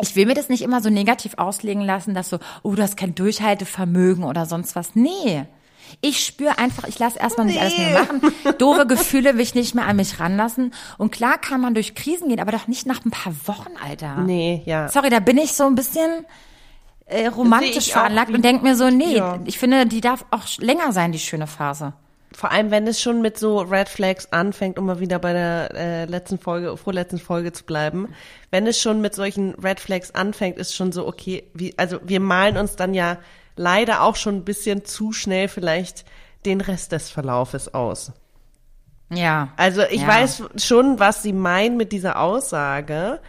[0.00, 2.96] ich will mir das nicht immer so negativ auslegen lassen, dass so, oh, du hast
[2.96, 4.94] kein Durchhaltevermögen oder sonst was.
[4.94, 5.44] Nee.
[6.00, 8.20] Ich spüre einfach, ich lasse erstmal nicht alles mehr machen.
[8.58, 10.74] Doofe Gefühle will ich nicht mehr an mich ranlassen.
[10.98, 14.16] Und klar kann man durch Krisen gehen, aber doch nicht nach ein paar Wochen, Alter.
[14.16, 14.88] Nee, ja.
[14.88, 16.26] Sorry, da bin ich so ein bisschen
[17.06, 19.38] äh, romantisch veranlagt und denk mir so, nee, Ja.
[19.44, 21.92] ich finde, die darf auch länger sein, die schöne Phase.
[22.32, 25.70] Vor allem, wenn es schon mit so Red Flags anfängt, um mal wieder bei der
[25.74, 28.08] äh, letzten Folge, vorletzten Folge zu bleiben.
[28.50, 32.20] Wenn es schon mit solchen Red Flags anfängt, ist schon so, okay, wie, also wir
[32.20, 33.16] malen uns dann ja
[33.54, 36.04] leider auch schon ein bisschen zu schnell vielleicht
[36.44, 38.12] den Rest des Verlaufes aus.
[39.10, 39.48] Ja.
[39.56, 40.08] Also ich Ja.
[40.08, 43.20] weiß schon, was sie meinen mit dieser Aussage,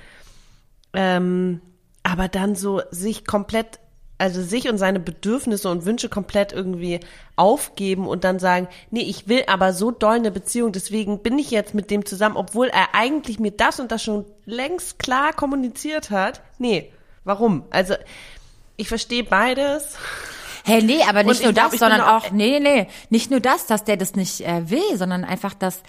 [0.93, 1.61] ähm,
[2.09, 3.79] aber dann so sich komplett,
[4.17, 7.01] also sich und seine Bedürfnisse und Wünsche komplett irgendwie
[7.35, 11.51] aufgeben und dann sagen, nee, ich will aber so doll eine Beziehung, deswegen bin ich
[11.51, 16.09] jetzt mit dem zusammen, obwohl er eigentlich mir das und das schon längst klar kommuniziert
[16.09, 16.41] hat.
[16.59, 16.93] Nee,
[17.25, 17.63] warum?
[17.71, 17.95] Also
[18.77, 19.97] ich verstehe beides.
[20.63, 23.31] Hey, nee, aber nicht Und nur glaub, das, bin sondern auch- auch, nee, nee, nicht
[23.31, 25.81] nur das, dass der das nicht äh, will, sondern einfach, dass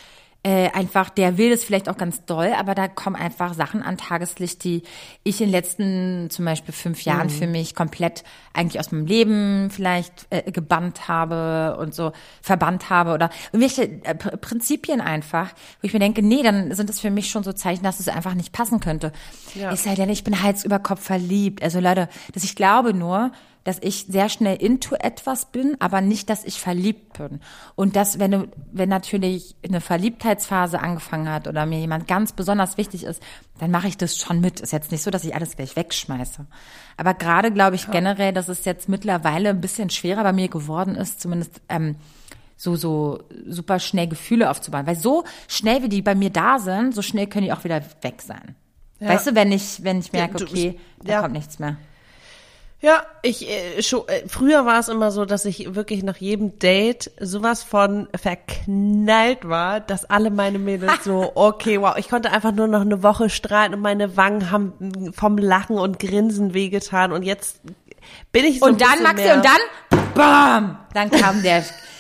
[0.45, 3.99] äh, einfach, der will das vielleicht auch ganz doll, aber da kommen einfach Sachen an
[3.99, 4.83] Tageslicht, die
[5.25, 7.31] ich in den letzten zum Beispiel fünf Jahren Mhm.
[7.33, 8.23] für mich komplett
[8.55, 14.15] eigentlich aus meinem Leben vielleicht äh, gebannt habe und so verbannt habe oder irgendwelche äh,
[14.15, 15.49] Pr- Prinzipien einfach,
[15.81, 18.09] wo ich mir denke, nee, dann sind das für mich schon so Zeichen, dass es
[18.09, 19.13] einfach nicht passen könnte.
[19.55, 19.73] Ja.
[19.73, 21.63] Es sei denn, ich bin Hals über Kopf verliebt.
[21.65, 23.33] Also Leute, dass ich glaube nur,
[23.69, 27.41] dass ich sehr schnell into etwas bin, aber nicht, dass ich verliebt bin.
[27.75, 32.79] Und dass, wenn du, wenn natürlich eine Verliebtheitsphase angefangen hat oder mir jemand ganz besonders
[32.79, 33.23] wichtig ist,
[33.59, 34.61] dann mache ich das schon mit.
[34.61, 36.47] Ist jetzt nicht so, dass ich alles gleich wegschmeiße.
[36.97, 40.95] Aber gerade glaube ich generell, dass es jetzt mittlerweile ein bisschen schwerer bei mir geworden
[40.95, 41.97] ist, zumindest ähm,
[42.57, 44.87] so so super schnell Gefühle aufzubauen.
[44.87, 47.83] Weil so schnell wie die bei mir da sind, so schnell können die auch wieder
[48.01, 48.55] weg sein.
[48.99, 51.21] Weißt du, wenn ich wenn ich merke, du- okay, da ja.
[51.21, 51.77] kommt nichts mehr.
[52.81, 56.61] Ja, ich äh, schon, äh, früher war es immer so, dass ich wirklich nach jedem
[56.61, 62.53] Date sowas von verknallt war, dass alle meine Mädels so, okay, wow, ich konnte einfach
[62.53, 67.11] nur noch eine Woche strahlen und meine Wangen haben vom Lachen und Grinsen wehgetan.
[67.11, 67.61] Und jetzt
[68.31, 71.65] bin ich so und dann, Maxi, und dann, bam, dann kam der,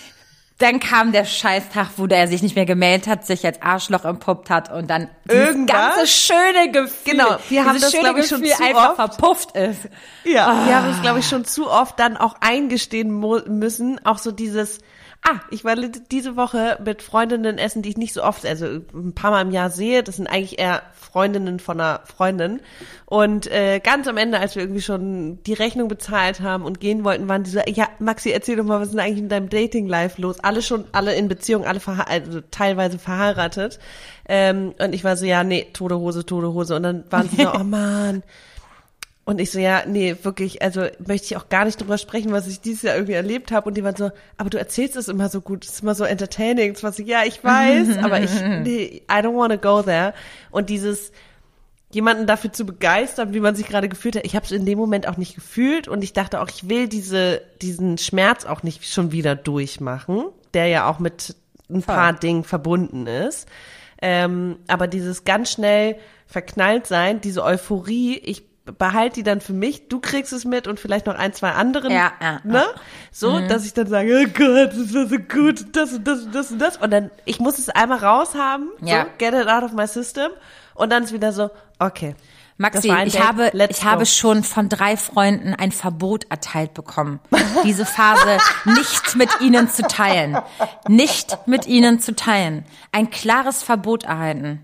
[0.58, 4.50] dann kam der Scheißtag, wo der sich nicht mehr gemeldet hat, sich als Arschloch entpuppt
[4.50, 5.94] hat und dann Irgendwas?
[5.94, 8.96] ganze schöne Gefühl, Genau, wir haben das, schöne schon Gefühl zu einfach oft.
[8.96, 9.88] verpufft ist.
[10.24, 14.04] Ja, wir haben es, glaube ich, schon zu oft dann auch eingestehen müssen.
[14.04, 14.80] Auch so dieses,
[15.22, 19.14] ah, ich war diese Woche mit Freundinnen essen, die ich nicht so oft, also ein
[19.14, 20.02] paar Mal im Jahr sehe.
[20.02, 22.60] Das sind eigentlich eher Freundinnen von einer Freundin.
[23.04, 27.04] Und äh, ganz am Ende, als wir irgendwie schon die Rechnung bezahlt haben und gehen
[27.04, 29.48] wollten, waren die so, ja, Maxi, erzähl doch mal, was ist denn eigentlich in deinem
[29.48, 30.40] Dating-Life los?
[30.40, 33.78] Alle schon, alle in Beziehung, alle verha also teilweise verheiratet.
[34.28, 36.76] Ähm, und ich war so, ja, nee, tote Hose, tote Hose.
[36.76, 38.22] Und dann waren sie so, oh man,
[39.28, 42.46] und ich so, ja, nee, wirklich, also möchte ich auch gar nicht drüber sprechen, was
[42.46, 43.68] ich dieses Jahr irgendwie erlebt habe.
[43.68, 46.04] Und die waren so, aber du erzählst es immer so gut, es ist immer so
[46.04, 46.72] entertaining.
[46.72, 50.14] Es war so, ja, ich weiß, aber ich, nee, I don't want to go there.
[50.50, 51.12] Und dieses,
[51.90, 54.78] jemanden dafür zu begeistern, wie man sich gerade gefühlt hat, ich habe es in dem
[54.78, 58.90] Moment auch nicht gefühlt und ich dachte auch, ich will diese, diesen Schmerz auch nicht
[58.90, 60.24] schon wieder durchmachen,
[60.54, 61.36] der ja auch mit
[61.68, 63.46] ein paar Dingen verbunden ist.
[64.00, 69.88] Ähm, aber dieses ganz schnell verknallt sein, diese Euphorie, ich behalte die dann für mich,
[69.88, 72.64] du kriegst es mit und vielleicht noch ein, zwei anderen, Ja, ja, ne?
[73.12, 76.34] So, dass ich dann sage, oh Gott, das war so gut, das und das und
[76.34, 76.76] das und das.
[76.76, 79.02] Und dann, ich muss es einmal raushaben, Ja.
[79.02, 80.30] so, get it out of my system.
[80.74, 82.14] Und dann ist wieder so, okay.
[82.60, 84.04] Maxi, ich Date, habe, let's ich habe go.
[84.06, 87.20] schon von drei Freunden ein Verbot erteilt bekommen,
[87.62, 90.36] diese Phase nicht mit ihnen zu teilen.
[90.88, 92.64] Nicht mit ihnen zu teilen.
[92.90, 94.60] Ein klares Verbot erhalten.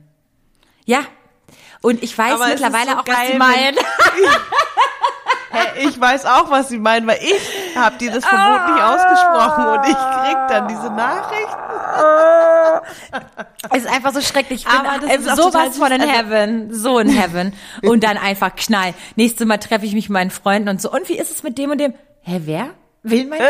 [0.87, 1.01] Ja.
[1.83, 3.77] Und ich weiß Aber mittlerweile so auch, was geil, sie wenn- meinen.
[5.79, 9.87] Ich weiß auch, was sie meinen, weil ich habe dir das Verbot nicht ausgesprochen und
[9.89, 11.49] ich krieg dann diese Nachricht.
[13.73, 14.67] Es ist einfach so schrecklich.
[14.67, 16.01] Ich bin Aber das äh, ist sowas von in.
[16.03, 16.75] Also- Heaven.
[16.75, 17.55] So in Heaven.
[17.83, 18.95] Und dann einfach knall.
[19.17, 20.91] Nächstes Mal treffe ich mich mit meinen Freunden und so.
[20.91, 21.95] Und wie ist es mit dem und dem?
[22.23, 22.71] Hä, wer?
[23.03, 23.41] Will mein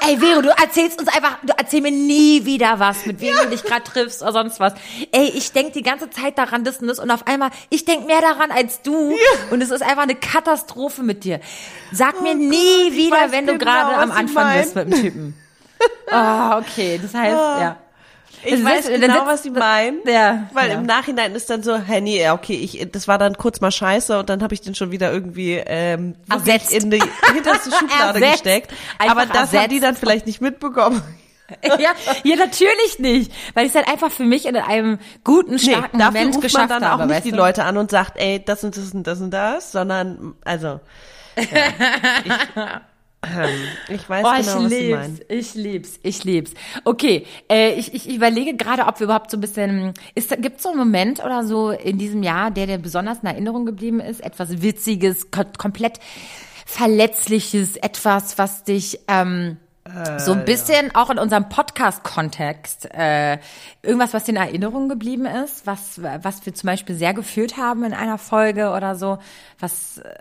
[0.00, 3.48] Ey, Vero, du erzählst uns einfach, du erzähl mir nie wieder was, mit wem du
[3.48, 4.74] dich gerade triffst oder sonst was.
[5.12, 8.06] Ey, ich denk die ganze Zeit daran, das und das und auf einmal, ich denk
[8.06, 9.14] mehr daran als du.
[9.50, 11.40] Und es ist einfach eine Katastrophe mit dir.
[11.92, 15.00] Sag mir nie Oh ich wieder, wenn du genau, gerade am Anfang bist mit dem
[15.00, 15.34] Typen.
[16.10, 17.76] Ah, okay, das heißt, ja.
[18.44, 19.98] Ich Das weiß ist- genau, sitzt- was sie meinen.
[20.06, 20.74] Ja, Weil ja.
[20.76, 23.70] im Nachhinein ist dann so, hä, nee, ja, okay, ich, das war dann kurz mal
[23.70, 26.72] scheiße und dann habe ich den schon wieder irgendwie ähm, Ersetzt.
[26.72, 27.02] in die
[27.34, 28.44] hinterste Schublade Ersetzt.
[28.44, 28.72] gesteckt.
[28.98, 29.82] Einfach Aber das haben die ersetzt.
[29.84, 31.02] dann vielleicht nicht mitbekommen.
[31.62, 31.90] ja,
[32.22, 33.30] ja, natürlich nicht.
[33.54, 36.80] Weil ich es halt einfach für mich in einem guten, starken dafür Moment geschafft man
[36.80, 37.02] dann habe.
[37.02, 37.30] auch nicht weißt die?
[37.32, 40.80] Leute an und sagt, ey, das und das und das und das, sondern, also,
[41.36, 41.42] ja,
[42.24, 42.32] ich,
[43.88, 45.20] ich weiß Oh, genau, ich was lieb's, meinen.
[45.28, 46.52] ich lieb's, ich lieb's.
[46.84, 49.94] Okay, äh, ich, ich überlege gerade, ob wir überhaupt so ein bisschen,
[50.28, 53.66] da- gibt's so einen Moment oder so in diesem Jahr, der dir besonders in Erinnerung
[53.66, 54.20] geblieben ist?
[54.20, 56.00] Etwas Witziges, ko komplett
[56.66, 59.58] Verletzliches, etwas, was dich, ähm,
[60.16, 63.34] so ein bisschen auch in unserem Podcast-Kontext, äh,
[63.82, 67.84] irgendwas, was dir in Erinnerung geblieben ist, was, was wir zum Beispiel sehr gefühlt haben
[67.84, 69.18] in einer Folge oder so,
[69.60, 70.14] was, äh,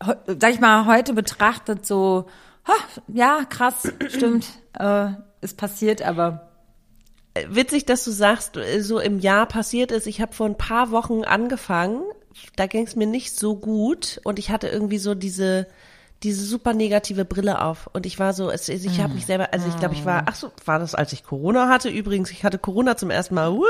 [0.00, 2.26] sag ich mal, heute betrachtet so,
[2.66, 2.74] ha,
[3.08, 4.46] ja, krass, stimmt,
[4.78, 5.08] äh,
[5.40, 6.48] ist passiert, aber
[7.48, 10.06] Witzig, dass du sagst, äh, so im Jahr passiert ist.
[10.06, 12.02] Ich habe vor ein paar Wochen angefangen.
[12.56, 15.66] Da ging es mir nicht so gut und ich hatte irgendwie so diese
[16.24, 19.68] diese super negative Brille auf und ich war so, es, ich habe mich selber, also
[19.68, 21.90] ich glaube, ich war, ach so, war das, als ich Corona hatte?
[21.90, 23.52] Übrigens, ich hatte Corona zum ersten Mal.
[23.52, 23.62] Woo,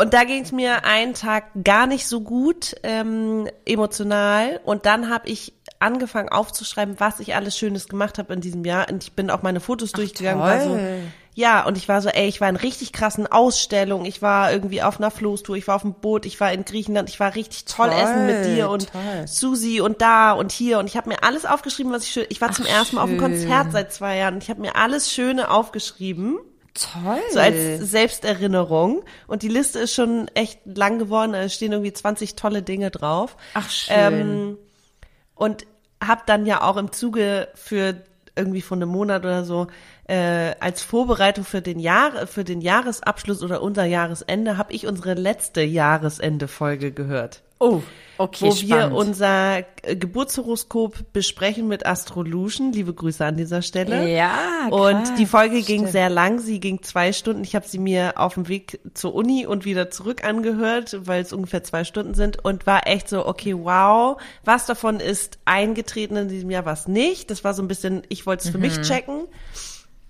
[0.00, 5.10] Und da ging es mir einen Tag gar nicht so gut ähm, emotional und dann
[5.10, 9.12] habe ich angefangen aufzuschreiben, was ich alles Schönes gemacht habe in diesem Jahr und ich
[9.12, 10.40] bin auch meine Fotos durchgegangen.
[10.40, 11.00] War so, toll.
[11.34, 14.82] ja, und ich war so, ey, ich war in richtig krassen Ausstellungen, ich war irgendwie
[14.82, 17.66] auf einer Floßtour, ich war auf dem Boot, ich war in Griechenland, ich war richtig
[17.66, 19.26] toll, Toll, essen mit dir und toll.
[19.26, 22.40] Susi und da und hier und ich habe mir alles aufgeschrieben, was ich schön, ich
[22.40, 23.20] war zum Ach, ersten Mal auf einem.
[23.20, 26.38] Konzert seit zwei Jahren und ich habe mir alles Schöne aufgeschrieben,
[26.76, 27.20] Toll.
[27.32, 32.36] so als Selbsterinnerung und die Liste ist schon echt lang geworden, es stehen irgendwie 20
[32.36, 33.36] tolle Dinge drauf.
[33.54, 33.96] Ach, schön.
[33.96, 34.58] Ähm,
[35.34, 35.66] und
[36.02, 37.96] habe dann ja auch im Zuge für
[38.36, 39.66] irgendwie von einem Monat oder so
[40.08, 45.14] äh, als Vorbereitung für den Jahr für den Jahresabschluss oder unser Jahresende habe ich unsere
[45.14, 47.82] letzte Jahresende-Folge gehört, oh,
[48.18, 48.92] okay, wo spannend.
[48.92, 52.72] wir unser äh, Geburtshoroskop besprechen mit Astrolution.
[52.72, 54.08] Liebe Grüße an dieser Stelle.
[54.08, 55.92] Ja, Und krass, die Folge ging stimmt.
[55.92, 57.44] sehr lang, sie ging zwei Stunden.
[57.44, 61.32] Ich habe sie mir auf dem Weg zur Uni und wieder zurück angehört, weil es
[61.32, 66.28] ungefähr zwei Stunden sind und war echt so, okay, wow, was davon ist eingetreten in
[66.28, 67.30] diesem Jahr, was nicht.
[67.30, 68.62] Das war so ein bisschen, ich wollte es für Mhm.
[68.64, 69.24] mich checken.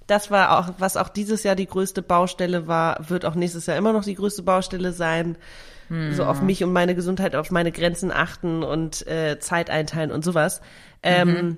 [0.06, 3.76] Das war auch, was auch dieses Jahr die größte Baustelle war, wird auch nächstes Jahr
[3.76, 5.36] immer noch die größte Baustelle sein.
[5.88, 6.46] So auf Mhm.
[6.46, 10.60] mich und meine Gesundheit, auf meine Grenzen achten und äh, Zeit einteilen und sowas.
[11.02, 11.56] Ähm, Mhm.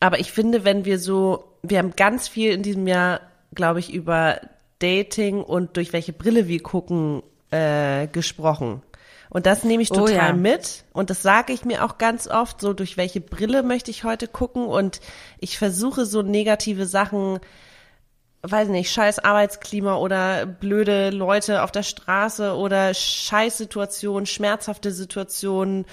[0.00, 3.20] aber ich finde, wenn wir so, wir haben ganz viel in diesem Jahr,
[3.54, 4.40] glaube ich, über
[4.78, 8.82] Dating und durch welche Brille wir gucken äh, gesprochen.
[9.28, 10.32] Und das nehme ich Oh total ja.
[10.32, 10.84] mit.
[10.92, 14.26] Und das sage ich mir auch ganz oft, so durch welche Brille möchte ich heute
[14.26, 14.64] gucken.
[14.66, 15.00] Und
[15.38, 17.38] ich versuche so negative Sachen,
[18.42, 25.84] weiß nicht, scheiß Arbeitsklima oder blöde Leute auf der Straße oder scheiß Situationen, schmerzhafte Situationen,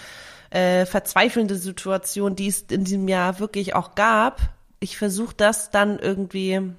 [0.49, 4.41] äh, verzweifelnde Situationen, die es in diesem Jahr wirklich auch gab.
[4.79, 6.71] Ich versuche das dann irgendwie.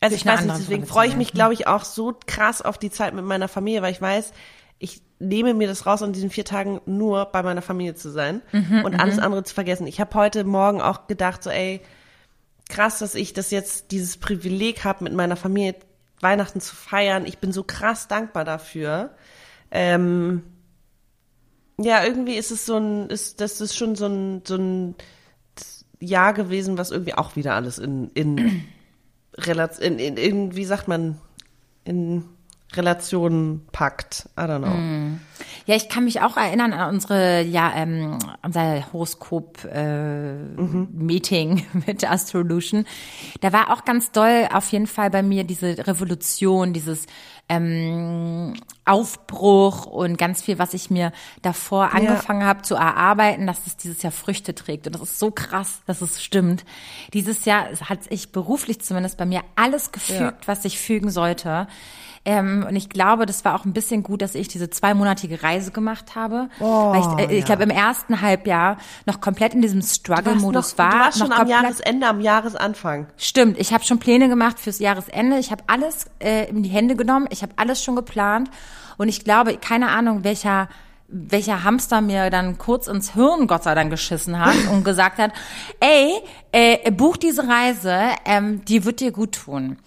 [0.00, 2.90] Also ich weiß nicht, deswegen freue ich mich, glaube ich, auch so krass auf die
[2.90, 4.32] Zeit mit meiner Familie, weil ich weiß,
[4.78, 8.42] ich nehme mir das raus, an diesen vier Tagen nur bei meiner Familie zu sein
[8.52, 9.88] Mhm, und alles andere zu vergessen.
[9.88, 11.82] Ich habe heute Morgen auch gedacht, so ey,
[12.68, 15.76] krass, dass ich das jetzt, dieses Privileg habe, mit meiner Familie
[16.20, 17.26] Weihnachten zu feiern.
[17.26, 19.14] Ich bin so krass dankbar dafür.
[19.70, 20.42] Ähm,
[21.78, 24.94] ja, irgendwie ist es so ein, ist, das ist schon so ein, so ein
[26.00, 28.38] Jahr gewesen, was irgendwie auch wieder alles in, in,
[29.80, 31.20] in, in, in, wie sagt man,
[31.84, 32.24] in
[32.74, 34.28] Relationen packt.
[34.38, 35.18] I don't know.
[35.66, 42.08] Ja, ich kann mich auch erinnern an unsere, ja, ähm, unser Horoskop äh, Meeting mit
[42.08, 42.84] Astrolution.
[43.40, 47.06] Da war auch ganz doll auf jeden Fall bei mir diese Revolution, dieses
[47.48, 48.54] ähm,
[48.84, 51.12] Aufbruch und ganz viel, was ich mir
[51.42, 54.86] davor angefangen habe zu erarbeiten, dass es dieses Jahr Früchte trägt.
[54.86, 56.64] Und das ist so krass, dass es stimmt.
[57.14, 60.32] Dieses Jahr hat sich beruflich zumindest bei mir alles gefügt, Ja.
[60.46, 61.66] was sich fügen sollte.
[62.24, 65.70] Ähm, und ich glaube, das war auch ein bisschen gut, dass ich diese zweimonatige Reise
[65.70, 66.48] gemacht habe.
[66.60, 67.46] Oh, weil ich, äh, ich ja.
[67.46, 70.90] glaube, im ersten Halbjahr noch komplett in diesem Struggle-Modus war.
[70.90, 73.06] du warst schon am Jahresende, am Jahresanfang.
[73.16, 75.38] Stimmt, ich habe schon Pläne gemacht fürs Jahresende.
[75.38, 77.26] Ich habe alles äh, in die Hände genommen.
[77.30, 78.50] Ich habe alles schon geplant.
[78.96, 80.68] Und ich glaube, keine Ahnung, welcher
[81.08, 85.32] welcher Hamster mir dann kurz ins Hirn, Gott sei Dank, geschissen hat und gesagt hat,
[85.80, 86.20] ey,
[86.52, 89.78] äh, buch diese Reise, ähm, die wird dir gut tun.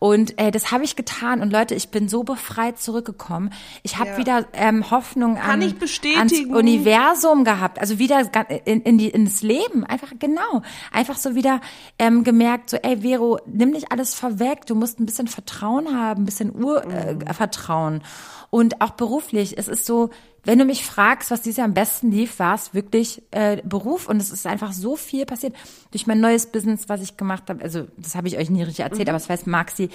[0.00, 1.42] Und äh, das habe ich getan.
[1.42, 3.52] Und Leute, ich bin so befreit zurückgekommen.
[3.82, 4.16] Ich habe Ja.
[4.16, 7.78] wieder ähm, Hoffnung an, ans Universum gehabt.
[7.78, 8.22] Also wieder
[8.64, 9.84] in, in die, ins Leben.
[9.84, 10.62] Einfach genau.
[10.90, 11.60] Einfach so wieder
[11.98, 14.64] ähm, gemerkt, so, ey, Vero, nimm nicht alles vorweg.
[14.64, 17.20] Du musst ein bisschen Vertrauen haben, ein bisschen Urvertrauen.
[17.20, 18.02] Äh, Vertrauen.
[18.50, 19.56] Und auch beruflich.
[19.56, 20.10] Es ist so,
[20.44, 24.08] wenn du mich fragst, was dieses Jahr am besten lief, war es wirklich äh, Beruf.
[24.08, 25.54] Und es ist einfach so viel passiert.
[25.92, 27.62] Durch mein neues Business, was ich gemacht habe.
[27.62, 29.88] Also, das habe ich euch nie richtig erzählt, aber das weiß Maxi.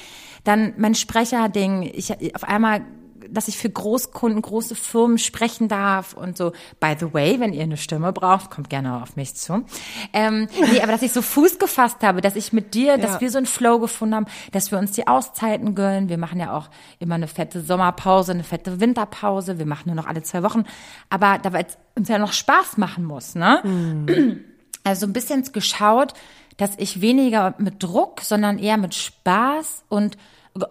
[0.45, 1.83] Dann mein Sprecherding.
[1.93, 2.85] Ich auf einmal
[3.29, 6.51] dass ich für Großkunden, große Firmen sprechen darf und so.
[6.79, 9.65] By the way, wenn ihr eine Stimme braucht, kommt gerne auf mich zu.
[10.13, 13.21] Ähm, nee, aber dass ich so Fuß gefasst habe, dass ich mit dir, dass Ja.
[13.21, 16.09] wir so einen Flow gefunden haben, dass wir uns die Auszeiten gönnen.
[16.09, 16.69] Wir machen ja auch
[16.99, 19.57] immer eine fette Sommerpause, eine fette Winterpause.
[19.59, 20.63] Wir machen nur noch alle zwei Wochen.
[21.09, 24.41] Aber da es uns ja noch Spaß machen muss, ne?
[24.83, 26.13] Also ein bisschen geschaut,
[26.57, 30.17] dass ich weniger mit Druck, sondern eher mit Spaß und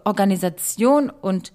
[0.05, 1.53] Organisation und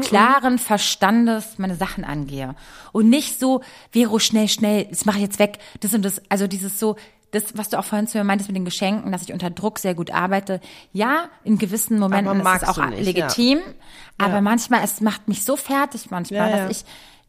[0.00, 2.54] klaren Verstandes meine Sachen angehe.
[2.92, 3.60] Und nicht so,
[3.92, 6.20] Vero, schnell, schnell, das mache ich jetzt weg, das und das.
[6.28, 6.96] Also dieses so,
[7.32, 9.78] das, was du auch vorhin zu mir meintest mit den Geschenken, dass ich unter Druck
[9.78, 10.60] sehr gut arbeite.
[10.92, 13.58] Ja, in gewissen Momenten ist es auch nicht, legitim.
[14.16, 14.40] Aber Ja.
[14.40, 16.66] manchmal, es macht mich so fertig manchmal, Ja, ja.
[16.68, 16.84] dass ich,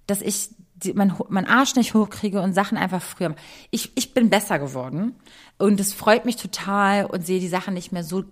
[0.06, 3.36] dass ich die, mein, mein Arsch nicht hochkriege und Sachen einfach früher.
[3.72, 5.16] Ich, ich bin besser geworden
[5.58, 8.24] und es freut mich total und sehe die Sachen nicht mehr so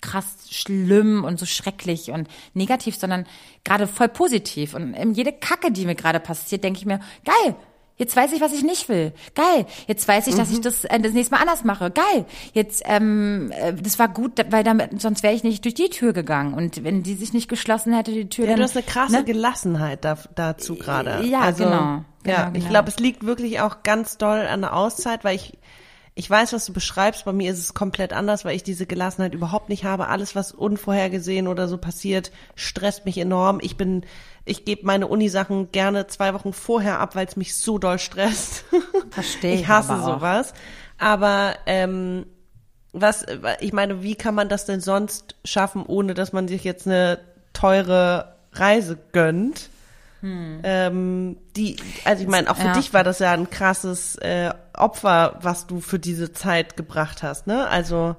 [0.00, 3.26] krass schlimm und so schrecklich und negativ, sondern
[3.64, 4.74] gerade voll positiv.
[4.74, 7.56] Und jede Kacke, die mir gerade passiert, denke ich mir, geil,
[7.98, 9.12] Jetzt weiß ich, was ich nicht will.
[9.34, 9.66] Geil.
[9.88, 11.90] Jetzt weiß ich, dass ich das äh, das nächste Mal anders mache.
[11.90, 12.26] Geil.
[12.52, 16.12] Jetzt, ähm, äh, das war gut, weil damit, sonst wäre ich nicht durch die Tür
[16.12, 16.54] gegangen.
[16.54, 18.58] Und wenn die sich nicht geschlossen hätte, die Tür, Ja, dann.
[18.58, 19.24] du hast eine krasse ne?
[19.24, 21.24] Gelassenheit da, dazu gerade.
[21.26, 21.76] Ja, also, genau.
[21.76, 22.04] Ja,
[22.44, 22.68] Genau, ich genau.
[22.68, 25.58] glaube, es liegt wirklich auch ganz doll an der Auszeit, weil ich,
[26.18, 27.24] ich weiß, was du beschreibst.
[27.26, 30.08] Bei mir ist es komplett anders, weil ich diese Gelassenheit überhaupt nicht habe.
[30.08, 33.60] Alles, was unvorhergesehen oder so passiert, stresst mich enorm.
[33.62, 34.04] Ich bin,
[34.44, 38.64] ich gebe meine Unisachen gerne zwei Wochen vorher ab, weil es mich so doll stresst.
[39.10, 40.54] Verstehe Ich ich hasse aber sowas.
[40.98, 42.26] Aber ähm,
[42.92, 43.24] was,
[43.60, 47.20] ich meine, wie kann man das denn sonst schaffen, ohne dass man sich jetzt eine
[47.52, 49.70] teure Reise gönnt?
[50.22, 52.72] Ähm, die, also ich meine, auch für Ja.
[52.72, 57.46] dich war das ja ein krasses äh, Opfer, was du für diese Zeit gebracht hast,
[57.46, 57.68] ne?
[57.68, 58.16] Also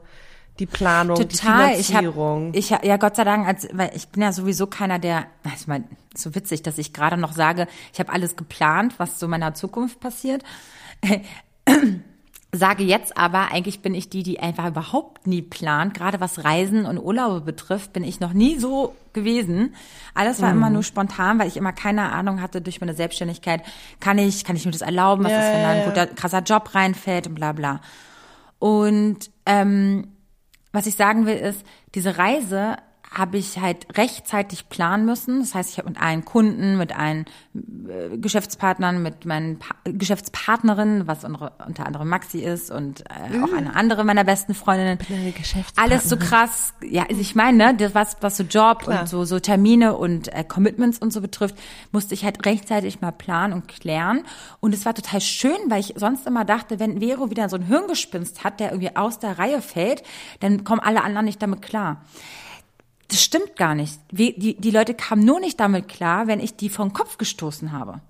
[0.60, 1.74] die Planung, Total.
[1.76, 2.54] die Ich habe, Finanzierung.
[2.54, 5.26] ich hab, ja Gott sei Dank, als, weil ich bin ja sowieso keiner, der,
[5.56, 5.86] ich meine,
[6.16, 9.54] so witzig, dass ich gerade noch sage, ich habe alles geplant, was so in meiner
[9.54, 10.43] Zukunft passiert.
[12.52, 15.93] Sage jetzt aber, eigentlich bin ich die, die einfach überhaupt nie plant.
[15.93, 19.76] Gerade was Reisen und Urlaube betrifft, bin ich noch nie so gewesen.
[20.16, 23.62] Alles war immer nur spontan, weil ich immer keine Ahnung hatte durch meine Selbstständigkeit.
[24.00, 25.26] Kann ich, kann ich mir das erlauben?
[25.26, 27.82] Was Ja, ist, wenn da ein guter, krasser Job reinfällt und bla bla.
[28.58, 30.08] Und ähm,
[30.72, 32.78] was ich sagen will ist, diese Reise
[33.12, 35.39] habe ich halt rechtzeitig planen müssen.
[35.39, 41.07] Das heißt, ich habe mit allen Kunden, mit allen äh, Geschäftspartnern, mit meinen pa Geschäftspartnerinnen,
[41.07, 44.99] was unsere, unter anderem Maxi ist und äh, auch eine andere meiner besten Freundinnen,
[45.76, 46.74] alles so krass.
[46.84, 49.01] Ja, also ich meine, ne, das was was so Job Klar.
[49.01, 51.55] und so so Termine und äh, Commitments und so betrifft,
[51.91, 54.24] musste ich halt rechtzeitig mal planen und klären.
[54.60, 57.64] Und es war total schön, weil ich sonst immer dachte, wenn Vero wieder so ein
[57.64, 60.03] Hirngespinst hat, der irgendwie aus der Reihe fällt,
[60.41, 62.03] dann kommen alle anderen nicht damit klar.
[63.10, 63.99] Das stimmt gar nicht.
[64.12, 67.72] Wie, die, die Leute kamen nur nicht damit klar, wenn ich die vom Kopf gestoßen
[67.72, 68.01] habe.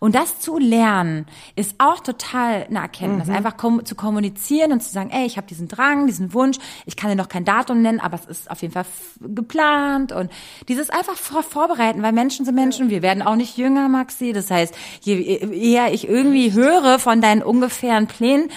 [0.00, 1.26] Und das zu lernen,
[1.56, 3.28] ist auch total eine Erkenntnis.
[3.28, 6.96] Einfach kom zu kommunizieren und zu sagen, ey, ich habe diesen Drang, diesen Wunsch, ich
[6.96, 8.86] kann dir noch kein Datum nennen, aber es ist auf jeden Fall
[9.20, 10.30] geplant und
[10.68, 14.32] dieses einfach vor vorbereiten, weil Menschen sind Menschen, wir werden auch nicht jünger, Maxi.
[14.32, 18.50] Das heißt, je eher ich irgendwie höre von deinen ungefähren Plänen,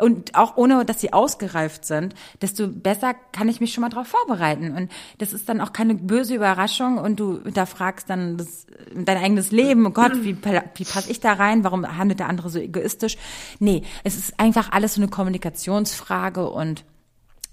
[0.00, 4.08] und auch ohne, dass sie ausgereift sind, desto besser kann ich mich schon mal darauf
[4.08, 4.76] vorbereiten.
[4.76, 9.50] Und das ist dann auch keine böse Überraschung und du hinterfragst dann das, dein eigenes
[9.50, 9.86] Leben.
[9.86, 11.64] Oh Gott, wie, wie passe ich da rein?
[11.64, 13.16] Warum handelt der andere so egoistisch?
[13.58, 16.84] Nee, es ist einfach alles so eine Kommunikationsfrage und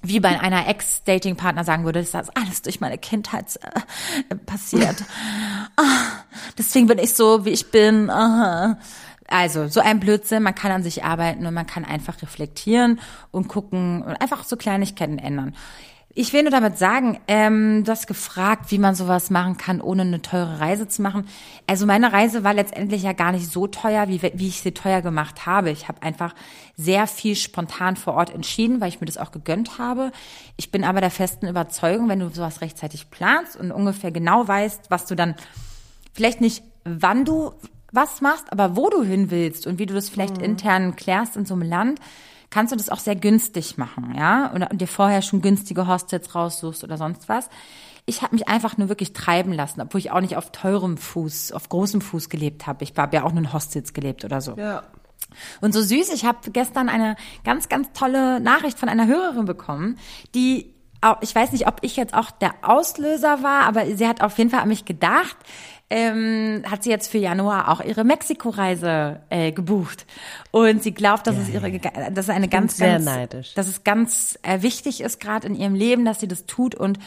[0.04, 3.60] wie bei einer Ex-Dating-Partner sagen würde, das ist alles durch meine Kindheit
[4.30, 5.04] äh, passiert.
[5.76, 5.84] ah,
[6.58, 8.10] deswegen bin ich so, wie ich bin.
[8.10, 8.78] Aha.
[9.32, 13.00] Also, so ein Blödsinn, man kann an sich arbeiten und man kann einfach reflektieren
[13.32, 15.56] und gucken und einfach so Kleinigkeiten ändern.
[16.14, 20.02] Ich will nur damit sagen, ähm, du hast gefragt, wie man sowas machen kann, ohne
[20.02, 21.30] eine teure Reise zu machen.
[21.66, 25.02] Also meine Reise war letztendlich ja gar nicht so teuer, wie, wie ich sie teuer
[25.02, 25.70] gemacht habe.
[25.70, 26.36] Ich habe einfach
[26.76, 30.12] sehr viel spontan vor Ort entschieden, weil ich mir das auch gegönnt habe.
[30.58, 34.92] Ich bin aber der festen Überzeugung, wenn du sowas rechtzeitig planst und ungefähr genau weißt,
[34.92, 35.36] was du dann
[36.14, 37.54] vielleicht nicht, wann du
[37.92, 41.46] was machst, aber wo du hin willst und wie du das vielleicht intern klärst in
[41.46, 42.00] so einem Land,
[42.50, 44.48] kannst du das auch sehr günstig machen, ja?
[44.48, 47.50] Und dir vorher schon günstige Hostels raussuchst oder sonst was.
[48.06, 51.52] Ich habe mich einfach nur wirklich treiben lassen, obwohl ich auch nicht auf teurem Fuß,
[51.52, 52.84] auf großem Fuß gelebt habe.
[52.84, 54.56] Ich habe ja auch nur in Hostels gelebt oder so.
[54.58, 54.84] ja.
[55.62, 57.16] Und so süß, ich habe gestern eine
[57.46, 59.98] ganz, ganz tolle Nachricht von einer Hörerin bekommen,
[60.36, 60.74] die,
[61.22, 64.50] ich weiß nicht, ob ich jetzt auch der Auslöser war, aber sie hat auf jeden
[64.50, 65.38] Fall an mich gedacht.
[65.94, 70.06] Ähm, hat sie jetzt für Januar auch ihre Mexiko-Reise äh, gebucht
[70.52, 71.70] und sie glaubt, dass es ihre,
[72.14, 73.54] dass eine ganz, ganz, neidisch.
[73.56, 76.98] dass es ganz äh, wichtig ist gerade in ihrem Leben, dass sie das tut und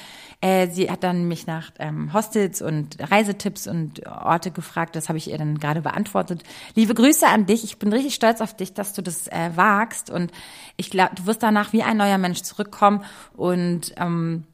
[0.43, 4.97] äh, sie hat dann mich nach ähm, Hostels und Reisetipps und Orte gefragt.
[4.97, 6.43] Das habe ich ihr dann gerade beantwortet.
[6.75, 7.65] Liebe Grüße an dich.
[7.65, 10.31] Ich bin richtig stolz auf dich, dass du das äh, wagst und
[10.77, 13.03] ich glaube, du wirst danach wie ein neuer Mensch zurückkommen
[13.35, 14.45] und ähm,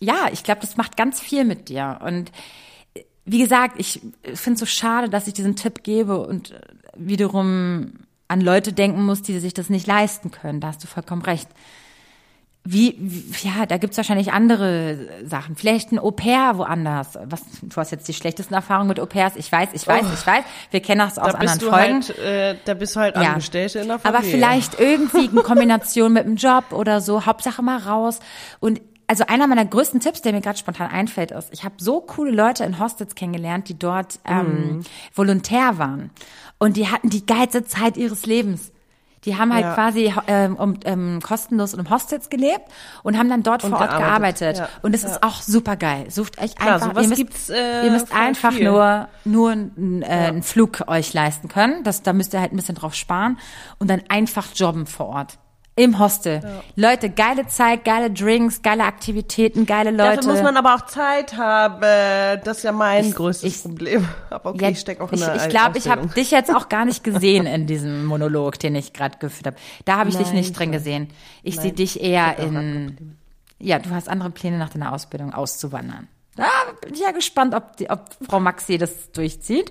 [0.00, 2.32] ja, ich glaube, das macht ganz viel mit dir und
[3.24, 4.00] wie gesagt, ich
[4.34, 6.60] finde es so schade, dass ich diesen Tipp gebe und äh,
[6.96, 7.92] wiederum
[8.28, 10.60] an Leute denken muss, die sich das nicht leisten können.
[10.60, 11.48] Da hast du vollkommen recht.
[12.66, 14.96] Wie, wie ja, da gibt's wahrscheinlich andere
[15.26, 15.54] Sachen.
[15.54, 17.18] Vielleicht ein Au-pair woanders.
[17.24, 19.34] Was, du hast jetzt die schlechtesten Erfahrungen mit Au-pairs.
[19.36, 20.44] Ich weiß, ich weiß, ich weiß.
[20.70, 22.02] Wir kennen das aus Da anderen Folgen.
[22.02, 24.18] halt, äh, da bist du halt Angestellte in der Familie.
[24.18, 27.26] Aber vielleicht irgendwie in Kombination mit einem Job oder so.
[27.26, 28.20] Hauptsache mal raus.
[28.60, 32.00] Und also einer meiner größten Tipps, der mir gerade spontan einfällt, ist, ich habe so
[32.00, 34.82] coole Leute in Hostels kennengelernt, die dort ähm,
[35.14, 36.10] Volontär waren.
[36.58, 38.70] Und die hatten die geilste Zeit ihres Lebens.
[39.24, 39.74] Die haben halt Ja.
[39.74, 42.64] quasi ähm, um, ähm, kostenlos in Hostels gelebt
[43.02, 44.56] und haben dann dort vor Ort gearbeitet.
[44.56, 44.58] gearbeitet.
[44.58, 44.68] Ja.
[44.82, 46.10] Und es ist auch super geil.
[46.10, 48.70] Sucht euch Klar, einfach, ihr müsst, gibt's, äh, ihr müsst einfach viel.
[48.70, 51.84] nur nur einen, äh, einen Flug euch leisten können.
[51.84, 53.38] Das, da müsst ihr halt ein bisschen drauf sparen
[53.78, 55.38] und dann einfach jobben vor Ort.
[55.76, 56.40] Im Hostel.
[56.76, 60.16] Leute, geile Zeit, geile Drinks, geile Aktivitäten, geile Leute.
[60.18, 61.80] Dafür muss man aber auch Zeit haben.
[62.44, 64.06] Das ist ja mein größtes ich- Problem.
[64.30, 66.14] Aber okay, Ja, ich stecke auch in ich einer ich glaube, ich habe Ausbildung.
[66.14, 69.56] dich jetzt auch gar nicht gesehen in diesem Monolog, den ich gerade geführt habe.
[69.84, 71.08] Da habe ich dich Nein, nicht ich drin gesehen.
[71.42, 73.16] Ich sehe dich eher in.
[73.58, 76.06] Ja, du hast andere Pläne nach deiner Ausbildung auszuwandern.
[76.36, 76.46] Da
[76.80, 79.70] bin ich ja gespannt, ob, die, ob Frau Maxi das durchzieht.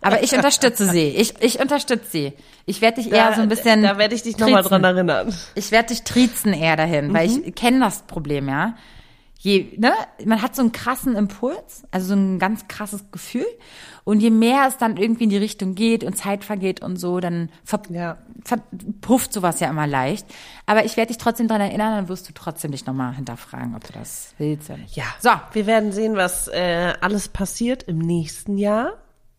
[0.00, 1.08] Aber ich unterstütze sie.
[1.08, 2.32] Ich, ich unterstütze sie.
[2.66, 3.82] Ich werde dich eher so ein bisschen.
[3.82, 5.34] Da werde ich dich nochmal dran erinnern.
[5.56, 7.42] Ich werde dich triezen eher dahin, weil Mhm.
[7.46, 8.76] ich kenne das Problem, ja.
[9.44, 9.92] Je, ne,
[10.24, 13.44] man hat so einen krassen Impuls, also so ein ganz krasses Gefühl.
[14.02, 17.20] Und je mehr es dann irgendwie in die Richtung geht und Zeit vergeht und so,
[17.20, 18.16] dann ver Ja.
[18.42, 20.26] verpufft sowas ja immer leicht.
[20.64, 23.84] Aber ich werde dich trotzdem dran erinnern, dann wirst du trotzdem dich nochmal hinterfragen, ob
[23.84, 24.96] du das willst oder nicht.
[24.96, 25.04] Ja.
[25.20, 25.28] So.
[25.52, 28.94] Wir werden sehen, was äh, alles passiert im nächsten Jahr,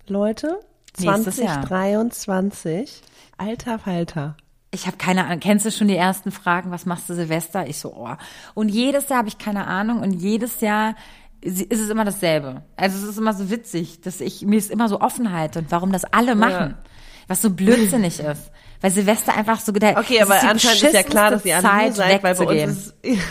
[0.05, 0.59] Leute.
[0.99, 1.65] Nächstes Jahr.
[1.65, 3.01] 2023.
[3.39, 4.37] Alter Falter.
[4.75, 5.39] Ich habe keine Ahnung.
[5.39, 6.69] Kennst du schon die ersten Fragen?
[6.69, 7.65] Was machst du Silvester?
[7.67, 8.09] Ich so, oh.
[8.53, 10.95] Und jedes Jahr habe ich keine Ahnung und jedes Jahr
[11.41, 12.63] ist es immer dasselbe.
[12.75, 15.91] Also es ist immer so witzig, dass ich mir ist immer so Offenheit und warum
[15.93, 16.75] das alle machen,
[17.27, 18.51] was so blödsinnig ist.
[18.81, 21.93] Weil Silvester einfach so der Okay, es aber anscheinend ist ja klar, dass ihr beschissenste
[21.93, 22.69] seid, weil bei wegzugehen.
[22.69, 23.21] uns ist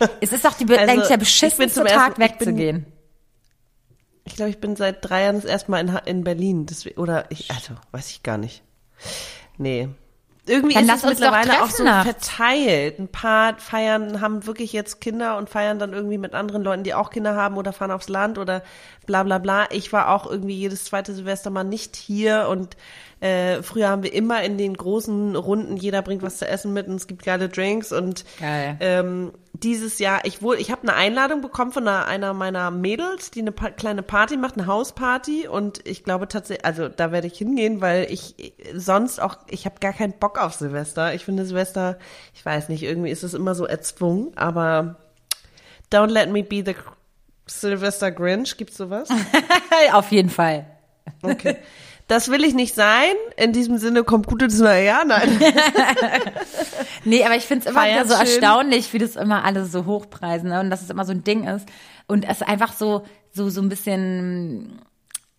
[0.20, 2.86] es ist doch die, Also, der ich bin beschissenste zum Tag ersten- ich wegzugehen.
[4.24, 6.66] Ich glaube, ich bin seit drei Jahren das erste Mal in, in Berlin.
[6.66, 8.62] Deswegen, oder ich, also, weiß ich gar nicht.
[9.58, 9.88] Nee.
[10.44, 12.28] Irgendwie Dann ist es mittlerweile auch so nachts.
[12.28, 12.98] verteilt.
[12.98, 16.94] Ein paar feiern, haben wirklich jetzt Kinder und feiern dann irgendwie mit anderen Leuten, die
[16.94, 18.62] auch Kinder haben oder fahren aufs Land oder
[19.06, 19.66] bla bla bla.
[19.70, 22.76] Ich war auch irgendwie jedes zweite Silvester mal nicht hier und
[23.20, 26.88] äh, früher haben wir immer in den großen Runden, jeder bringt was zu essen mit
[26.88, 28.76] und es gibt geile Drinks und Geil.
[28.80, 29.30] ähm,
[29.62, 33.40] dieses Jahr, ich wurde, ich habe eine Einladung bekommen von einer, einer meiner Mädels, die
[33.40, 37.38] eine pa kleine Party macht, eine Hausparty und ich glaube tatsächlich, also da werde ich
[37.38, 41.14] hingehen, weil ich sonst auch, ich habe gar keinen Bock auf Silvester.
[41.14, 41.98] Ich finde Silvester,
[42.34, 44.96] ich weiß nicht, irgendwie ist es immer so erzwungen, aber
[45.92, 46.74] don't let me be the
[47.46, 49.08] Silvester Grinch, gibt's sowas?
[49.92, 50.66] Auf jeden Fall.
[51.22, 51.56] Okay.
[52.12, 53.14] Das will ich nicht sein.
[53.38, 55.04] In diesem Sinne kommt gut ins neue Jahr.
[55.06, 55.40] Nein.
[57.04, 58.20] Nee, aber ich finde es immer wieder so schön.
[58.26, 60.60] erstaunlich, wie das immer alle so hochpreisen ne?
[60.60, 61.66] und dass es immer so ein Ding ist.
[62.06, 64.78] Und es einfach so, so, so ein bisschen,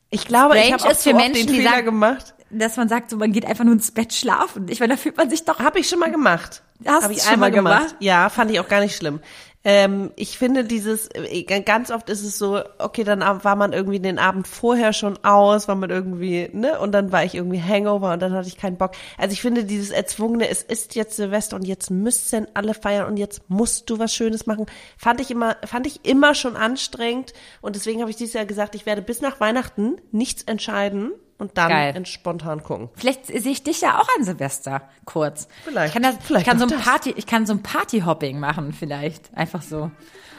[0.09, 2.34] Ich glaube, ich Strange habe auch ist für Menschen, den die Fehler sagen- gemacht.
[2.49, 4.67] dass man sagt, so man geht einfach nur ins Bett schlafen.
[4.67, 6.63] Ich meine, da fühlt man sich doch Habe ich schon mal gemacht.
[6.86, 7.95] Hast Hab du's ich schon mal gemacht?
[7.99, 9.21] Ja, fand ich auch gar nicht schlimm.
[9.66, 14.01] Ähm, ich finde dieses, äh, ganz oft ist es so, okay, dann war man irgendwie
[14.01, 18.11] den Abend vorher schon aus, war man irgendwie, ne, und dann war ich irgendwie Hangover
[18.11, 18.91] und dann hatte ich keinen Bock.
[19.18, 23.16] Also ich finde dieses Erzwungene, es ist jetzt Silvester und jetzt müssen alle feiern und
[23.16, 24.66] jetzt musst du was Schönes machen,
[24.97, 28.76] fand ich immer, fand ich immer schon anstrengend und deswegen habe ich dieses Jahr gesagt,
[28.76, 31.95] ich werde bis nach Weihnachten nichts entscheiden und dann Geil.
[31.95, 32.89] ent- spontan gucken.
[32.95, 35.47] Vielleicht sehe ich dich ja auch an Silvester kurz.
[35.63, 35.87] Vielleicht.
[35.87, 36.81] Ich kann, das, Vielleicht ich kann so ein.
[36.81, 39.91] Party, ich kann so ein Partyhopping machen vielleicht, einfach so.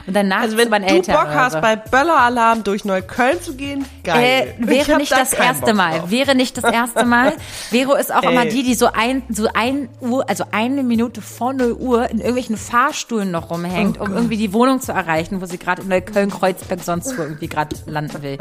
[0.07, 1.61] Und danach Also wenn zu meinen du Eltern Bock hast, so.
[1.61, 4.55] bei Bölleralarm durch Neukölln zu gehen, geil.
[4.61, 5.99] Äh, wäre nicht da das erste Bock Mal.
[6.01, 6.11] drauf.
[6.11, 7.33] Wäre nicht das erste Mal.
[7.71, 8.33] Vero ist auch Ey.
[8.33, 12.19] immer die, die so ein, so ein Uhr, also eine Minute vor 0 Uhr in
[12.19, 15.89] irgendwelchen Fahrstühlen noch rumhängt, Oh um irgendwie die Wohnung zu erreichen, wo sie gerade in
[15.89, 18.39] Neukölln, Kreuzberg, sonst wo irgendwie gerade landen will.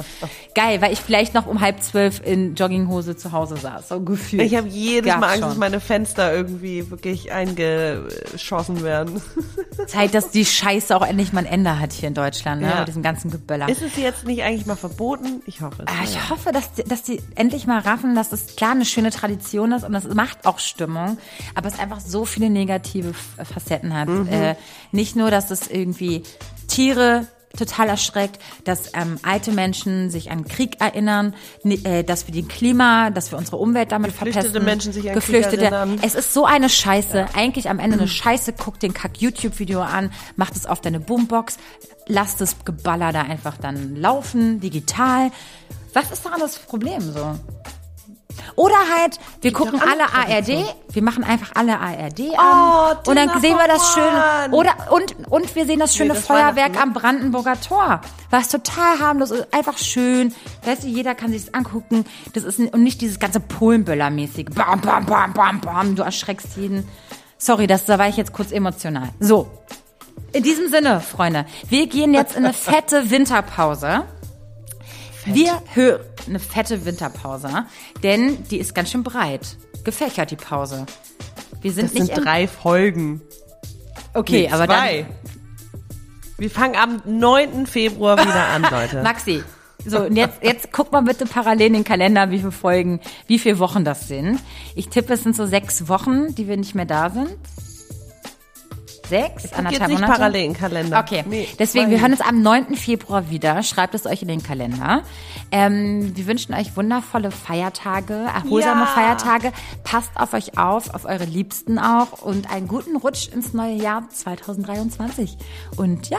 [0.56, 3.90] Geil, weil ich vielleicht noch um halb zwölf in Jogginghose zu Hause saß.
[3.90, 4.44] So gefühlt.
[4.44, 5.50] Ich habe jedes Gab's Mal Angst, schon.
[5.50, 9.22] dass meine Fenster irgendwie wirklich eingeschossen werden.
[9.88, 12.70] Zeit, dass die Scheiße auch endlich mal ein Ende hat hier in Deutschland, ne?
[12.70, 12.80] Ja.
[12.80, 13.70] Mit diesem ganzen Geböller.
[13.70, 15.44] Ist es jetzt nicht eigentlich mal verboten?
[15.46, 15.88] Ich hoffe es.
[15.88, 19.12] Ah, ich hoffe, dass die, dass die endlich mal raffen, dass es klar eine schöne
[19.12, 21.20] Tradition ist und das macht auch Stimmung,
[21.54, 24.10] aber es einfach so viele negative Facetten hat.
[24.10, 24.56] Äh,
[24.92, 26.24] nicht nur, dass es irgendwie
[26.68, 27.28] Tiere
[27.58, 33.12] total erschreckt, dass ähm, alte Menschen sich an Krieg erinnern, äh, dass wir den Klima,
[33.12, 34.66] dass wir unsere Umwelt damit Geflüchtete verpesten.
[34.66, 35.66] Menschen sich an Krieg Geflüchtete.
[35.66, 36.00] erinnern.
[36.02, 37.28] Es ist so eine Scheiße.
[37.36, 38.54] Eigentlich am Ende eine Scheiße.
[38.54, 41.58] Guck den Kack YouTube-Video an, mach es auf deine Boombox,
[42.08, 45.30] lass das Geballer da einfach dann laufen, digital.
[45.94, 47.36] Was ist daran das Problem so?
[48.56, 53.16] Oder halt, wir gucken doch alle ARD, wir machen einfach alle ARD Oh, an und
[53.16, 56.94] dann sehen wir das schöne oder und und wir sehen das schöne das Feuerwerk am
[56.94, 60.34] Brandenburger Tor, was total harmlos ist, einfach schön.
[60.66, 62.06] Weißt du, jeder kann sich das angucken.
[62.34, 64.46] Das ist und nicht dieses ganze Polenböller-mäßige.
[64.54, 65.96] Bam, bam, bam, bam, bam.
[65.96, 66.88] Du erschreckst jeden.
[67.38, 69.10] Sorry, das, da war ich jetzt kurz emotional.
[69.20, 69.50] So.
[70.32, 74.04] In diesem Sinne, Freunde, wir gehen jetzt in eine fette Winterpause.
[75.26, 77.66] Wir hören eine fette Winterpause,
[78.02, 79.58] denn die ist ganz schön breit.
[79.84, 80.86] Gefächert, die Pause.
[81.62, 83.22] Wir sind Das nicht sind drei Folgen.
[84.14, 85.06] Okay, Nee, aber zwei.
[86.38, 87.66] Wir fangen am 9.
[87.68, 88.96] Februar wieder an, Leute.
[88.98, 89.44] dann Maxi.
[89.86, 93.38] So, und jetzt, jetzt guck mal bitte parallel in den Kalender, wie viele Folgen, wie
[93.38, 94.40] viele Wochen das sind.
[94.76, 97.30] Ich tippe, es sind so sechs Wochen, die wir nicht mehr da sind.
[99.14, 99.44] Sechs?
[99.44, 100.12] Guck Anderthalb jetzt nicht Monate?
[100.20, 101.00] parallel in Kalender.
[101.00, 102.76] Okay, Nee, deswegen, wir ich hören uns am 9.
[102.76, 103.62] Februar wieder.
[103.64, 105.04] Schreibt es euch in den Kalender.
[105.52, 108.88] Ähm, wir wünschen euch wundervolle Feiertage, erholsame Ja.
[108.88, 109.52] Feiertage.
[109.84, 114.10] Passt auf euch auf, auf eure Liebsten auch und einen guten Rutsch ins neue Jahr
[114.10, 115.38] 2023.
[115.76, 116.18] Und ja,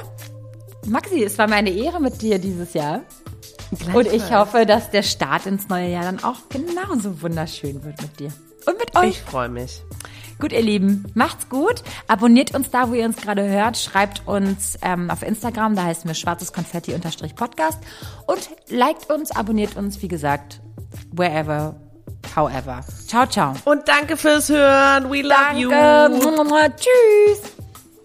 [0.87, 3.01] Maxi, es war meine Ehre mit dir dieses Jahr.
[3.93, 8.21] Und ich hoffe, dass der Start ins neue Jahr dann auch genauso wunderschön wird mit
[8.21, 8.33] dir.
[8.67, 9.09] Und mit euch.
[9.11, 9.83] Ich freue mich.
[10.41, 11.83] Gut, ihr Lieben, macht's gut.
[12.09, 13.77] Abonniert uns da, wo ihr uns gerade hört.
[13.77, 17.79] Schreibt uns ähm, auf Instagram, da heißen wir schwarzes Konfetti-Podcast.
[18.27, 20.61] Und liked uns, abonniert uns, wie gesagt,
[21.13, 21.77] wherever,
[22.35, 22.81] however.
[23.07, 23.55] Ciao, ciao.
[23.65, 25.11] Und danke fürs Hören.
[25.11, 25.71] We love you.
[25.71, 26.75] Danke.
[26.77, 27.41] Tschüss.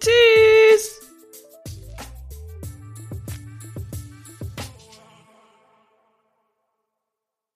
[0.00, 0.99] Tschüss.